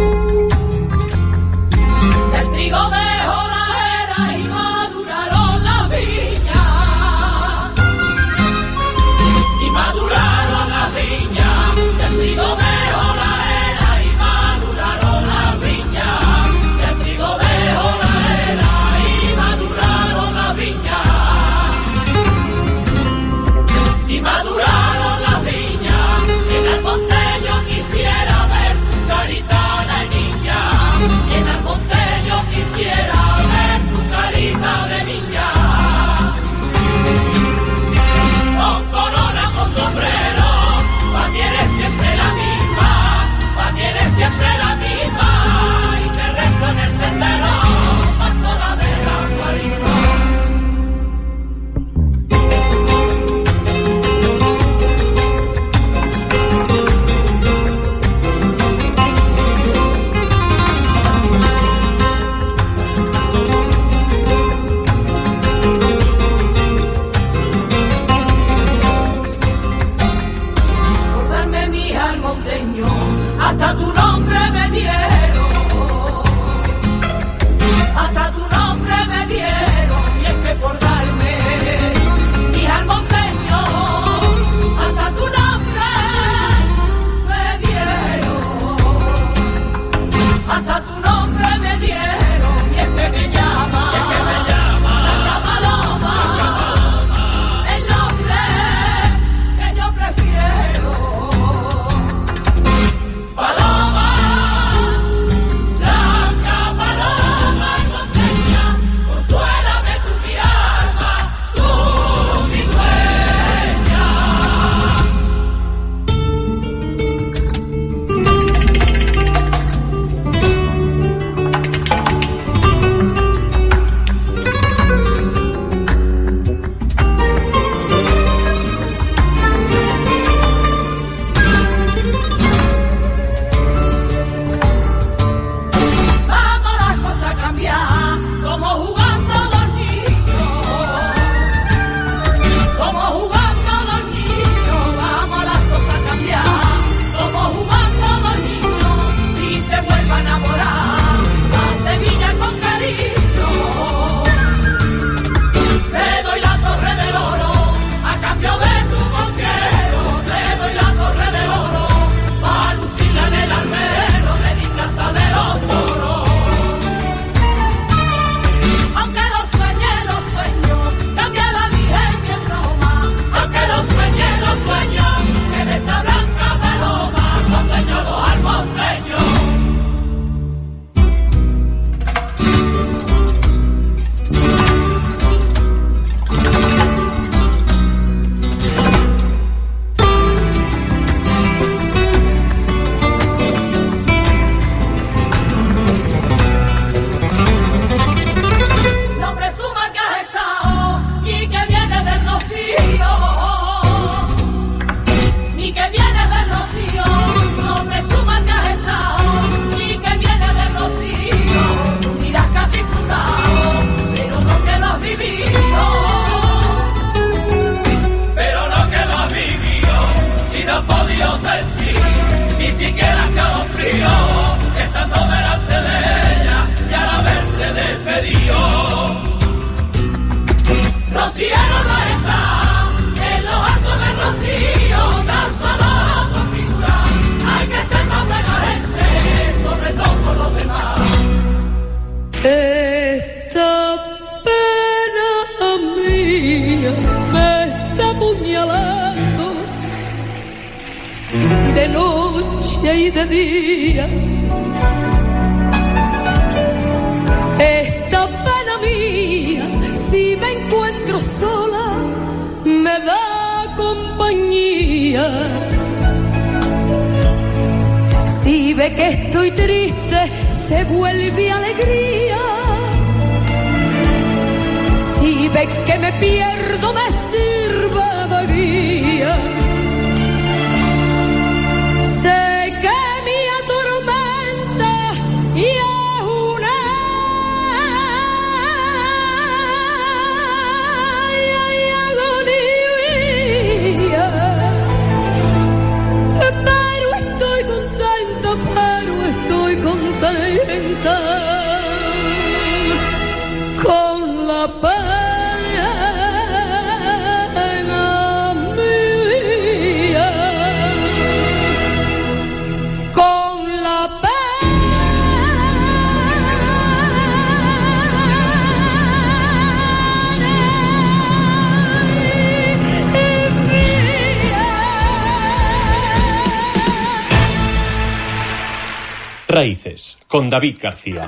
David 330.55 330.77
García. 330.81 331.27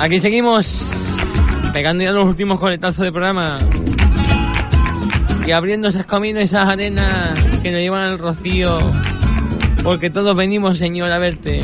Aquí 0.00 0.18
seguimos 0.18 1.16
pegando 1.72 2.02
ya 2.02 2.10
los 2.10 2.26
últimos 2.26 2.58
coletazos 2.58 3.04
de 3.04 3.12
programa 3.12 3.58
y 5.46 5.52
abriendo 5.52 5.86
esos 5.86 6.06
caminos, 6.06 6.42
esas 6.42 6.68
arenas 6.68 7.40
que 7.62 7.70
nos 7.70 7.80
llevan 7.80 8.02
al 8.02 8.18
rocío, 8.18 8.78
porque 9.84 10.10
todos 10.10 10.36
venimos, 10.36 10.76
Señor, 10.76 11.12
a 11.12 11.18
verte. 11.20 11.60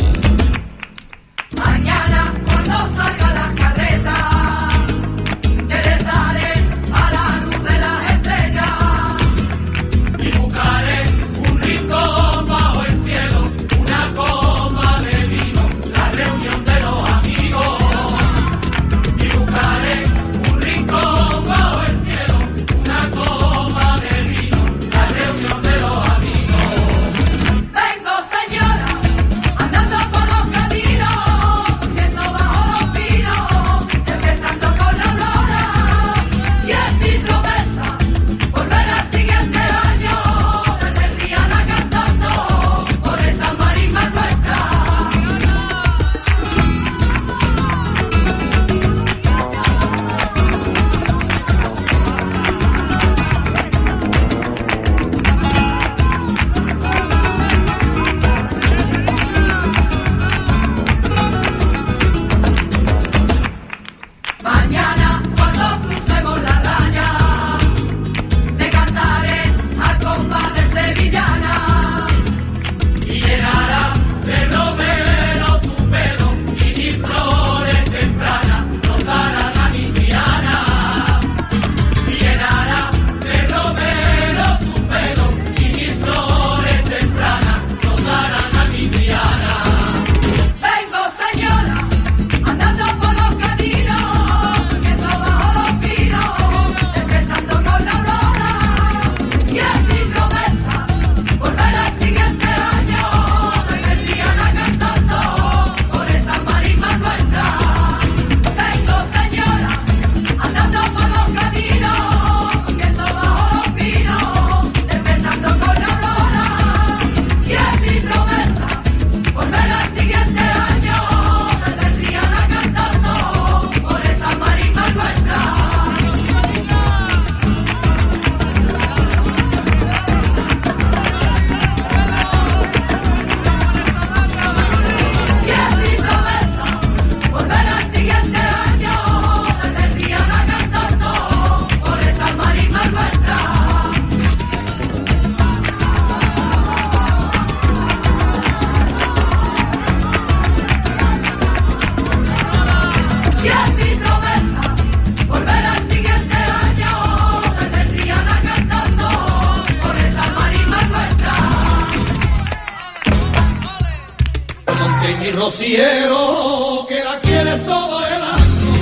todo 167.59 168.07
el 168.07 168.23
año, 168.23 168.73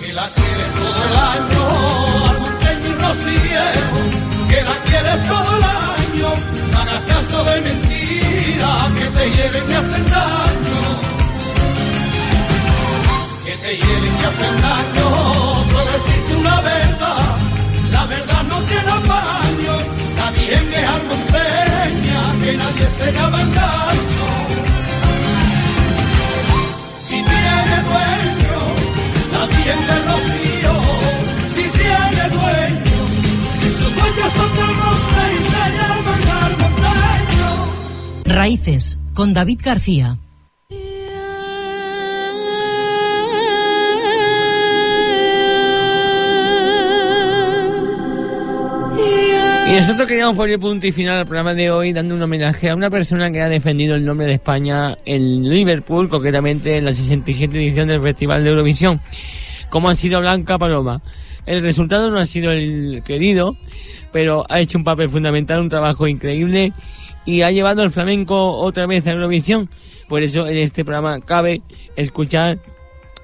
que 0.00 0.12
la 0.12 0.28
quiere 0.30 0.64
todo 0.78 1.00
el 1.08 1.16
año, 1.34 1.62
al 2.30 2.40
montaño 2.40 2.88
y 2.88 2.94
rociero, 3.04 3.98
que 4.48 4.62
la 4.62 4.76
quiere 4.86 5.12
todo 5.28 5.56
el 5.56 5.64
año, 5.64 6.28
no 6.72 6.78
hagas 6.78 7.02
caso 7.12 7.44
de 7.44 7.60
mentiras 7.60 8.92
que 8.98 9.06
te 9.16 9.30
lleven 9.30 9.70
y 9.70 9.74
hacen 9.74 10.04
daño, 10.10 10.80
que 13.44 13.52
te 13.52 13.76
lleven 13.76 14.14
y 14.20 14.24
hacen 14.24 14.62
daño, 14.62 15.06
solo 15.70 15.90
existe 15.96 16.36
una 16.36 16.60
verdad, 16.62 17.36
la 17.92 18.06
verdad 18.06 18.42
no 18.44 18.58
tiene 18.62 18.90
apaño, 18.90 19.74
la 20.16 20.30
virgen 20.30 20.72
es 20.72 20.88
al 20.88 21.16
que 22.42 22.56
nadie 22.56 22.86
se 22.98 23.12
llama. 23.12 23.36
Raíces, 38.46 38.98
con 39.14 39.32
David 39.32 39.60
García. 39.64 40.18
Y 49.68 49.72
nosotros 49.72 50.06
queríamos 50.06 50.36
poner 50.36 50.60
punto 50.60 50.86
y 50.86 50.92
final 50.92 51.18
al 51.18 51.24
programa 51.24 51.54
de 51.54 51.72
hoy 51.72 51.92
dando 51.92 52.14
un 52.14 52.22
homenaje 52.22 52.70
a 52.70 52.76
una 52.76 52.88
persona 52.88 53.32
que 53.32 53.40
ha 53.40 53.48
defendido 53.48 53.96
el 53.96 54.04
nombre 54.04 54.26
de 54.26 54.34
España 54.34 54.96
en 55.04 55.48
Liverpool, 55.48 56.08
concretamente 56.08 56.76
en 56.76 56.84
la 56.84 56.92
67 56.92 57.58
edición 57.58 57.88
del 57.88 58.00
Festival 58.00 58.44
de 58.44 58.50
Eurovisión 58.50 59.00
como 59.70 59.88
ha 59.88 59.94
sido 59.94 60.20
Blanca 60.20 60.58
Paloma. 60.58 61.02
El 61.46 61.62
resultado 61.62 62.10
no 62.10 62.18
ha 62.18 62.26
sido 62.26 62.50
el 62.50 63.02
querido, 63.04 63.56
pero 64.12 64.44
ha 64.48 64.60
hecho 64.60 64.78
un 64.78 64.84
papel 64.84 65.08
fundamental, 65.08 65.60
un 65.60 65.68
trabajo 65.68 66.08
increíble 66.08 66.72
y 67.24 67.42
ha 67.42 67.50
llevado 67.50 67.82
el 67.82 67.90
flamenco 67.90 68.56
otra 68.56 68.86
vez 68.86 69.06
a 69.06 69.12
Eurovisión. 69.12 69.68
Por 70.08 70.22
eso 70.22 70.46
en 70.46 70.56
este 70.58 70.84
programa 70.84 71.20
cabe 71.20 71.62
escuchar 71.96 72.58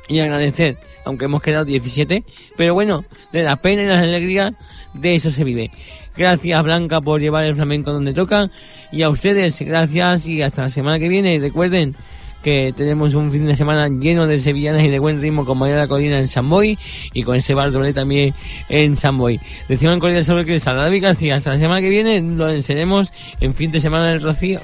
y 0.09 0.19
agradecer, 0.19 0.77
aunque 1.05 1.27
hemos 1.27 1.43
quedado 1.43 1.65
17, 1.65 2.25
pero 2.57 2.75
bueno, 2.75 3.05
de 3.33 3.43
la 3.43 3.57
pena 3.57 3.83
y 3.83 3.87
la 3.87 4.01
alegría 4.01 4.53
de 4.95 5.15
eso 5.15 5.31
se 5.31 5.45
vive. 5.45 5.71
Gracias 6.17 6.63
Blanca 6.63 7.01
por 7.01 7.21
llevar 7.21 7.45
el 7.45 7.55
flamenco 7.55 7.93
donde 7.93 8.13
toca 8.13 8.51
y 8.91 9.03
a 9.03 9.09
ustedes 9.09 9.59
gracias 9.61 10.27
y 10.27 10.43
hasta 10.43 10.63
la 10.63 10.69
semana 10.69 10.99
que 10.99 11.09
viene. 11.09 11.39
Recuerden 11.39 11.97
que 12.43 12.73
tenemos 12.77 13.15
un 13.15 13.31
fin 13.31 13.47
de 13.47 13.55
semana 13.55 13.89
lleno 13.89 14.27
de 14.27 14.39
sevillanas 14.39 14.83
y 14.83 14.89
de 14.89 14.99
buen 14.99 15.21
ritmo 15.21 15.45
con 15.45 15.59
María 15.59 15.77
la 15.77 15.89
Colina 15.89 16.19
en 16.19 16.29
San 16.29 16.51
y 17.13 17.23
con 17.23 17.37
ese 17.37 17.55
Bardolé 17.55 17.93
también 17.93 18.35
en 18.69 18.97
San 18.97 19.17
Boy. 19.17 19.41
Decimos 19.69 19.95
en 19.95 20.01
cordial 20.01 20.25
sobre 20.25 20.45
que 20.45 20.59
David 20.59 21.03
García. 21.03 21.37
Hasta 21.37 21.51
la 21.51 21.59
semana 21.59 21.81
que 21.81 21.89
viene 21.89 22.21
lo 22.21 22.49
enseñaremos 22.49 23.13
en 23.41 23.55
fin 23.55 23.71
de 23.71 23.81
semana 23.81 24.09
del 24.09 24.21
Rocío. 24.21 24.61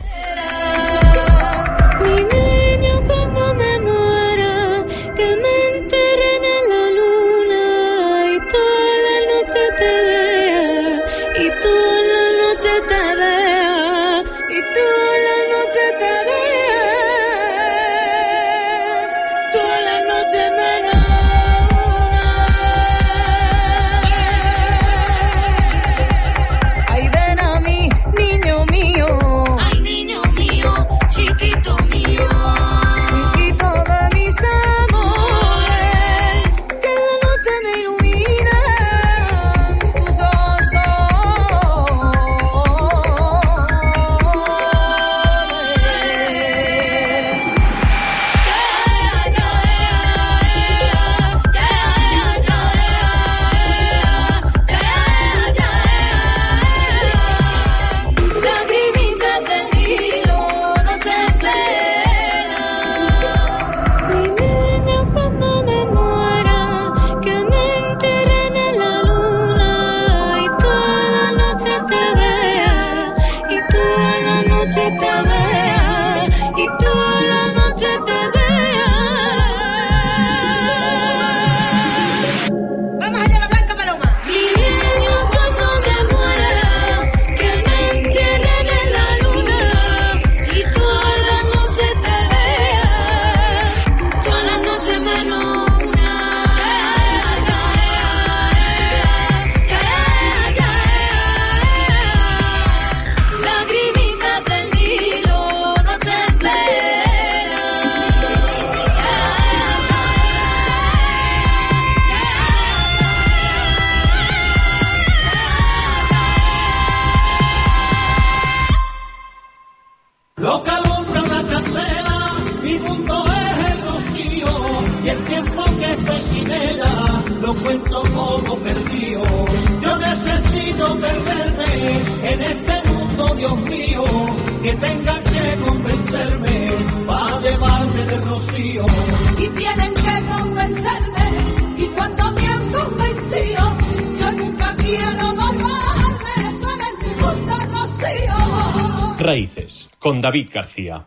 Con 150.09 150.23
David 150.23 150.49
García. 150.51 151.07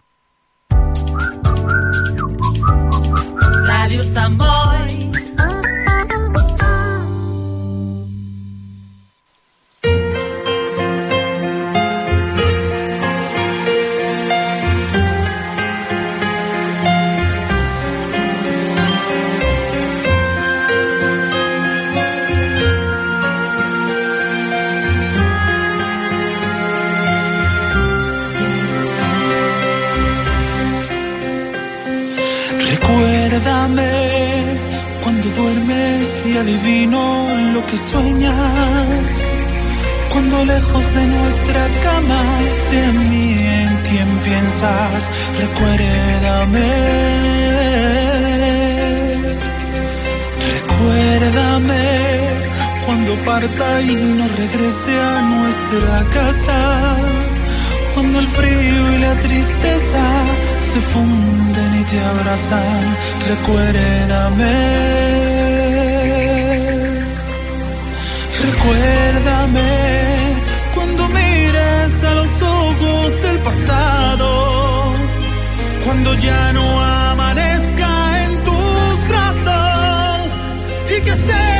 Radio 3.65 4.03
Samboy 4.03 4.60
y 36.31 36.37
adivino 36.37 37.01
lo 37.53 37.65
que 37.65 37.77
sueñas. 37.77 39.35
Cuando 40.11 40.45
lejos 40.45 40.93
de 40.93 41.07
nuestra 41.07 41.67
cama 41.83 42.21
sea 42.55 42.89
en 42.89 43.09
mí 43.09 43.33
en 43.37 43.77
quien 43.87 44.09
piensas. 44.19 45.11
Recuérdame. 45.39 46.71
Recuérdame 50.55 51.83
cuando 52.85 53.15
parta 53.25 53.81
y 53.81 53.95
no 53.95 54.27
regrese 54.41 54.93
a 54.99 55.21
nuestra 55.21 56.05
casa. 56.17 56.97
Cuando 57.93 58.19
el 58.19 58.27
frío 58.27 58.95
y 58.95 58.97
la 58.99 59.15
tristeza 59.19 60.03
se 60.59 60.79
funden 60.79 61.81
y 61.81 61.83
te 61.83 61.99
abrazan, 61.99 62.83
recuérdame. 63.27 65.10
Recuérdame 68.63 70.35
cuando 70.75 71.07
mires 71.07 72.03
a 72.03 72.13
los 72.13 72.29
ojos 72.41 73.21
del 73.23 73.39
pasado, 73.39 74.93
cuando 75.83 76.13
ya 76.13 76.53
no 76.53 76.79
amanezca 76.79 78.25
en 78.25 78.43
tus 78.43 79.07
brazos 79.09 80.31
y 80.95 81.01
que 81.01 81.15
seas 81.15 81.50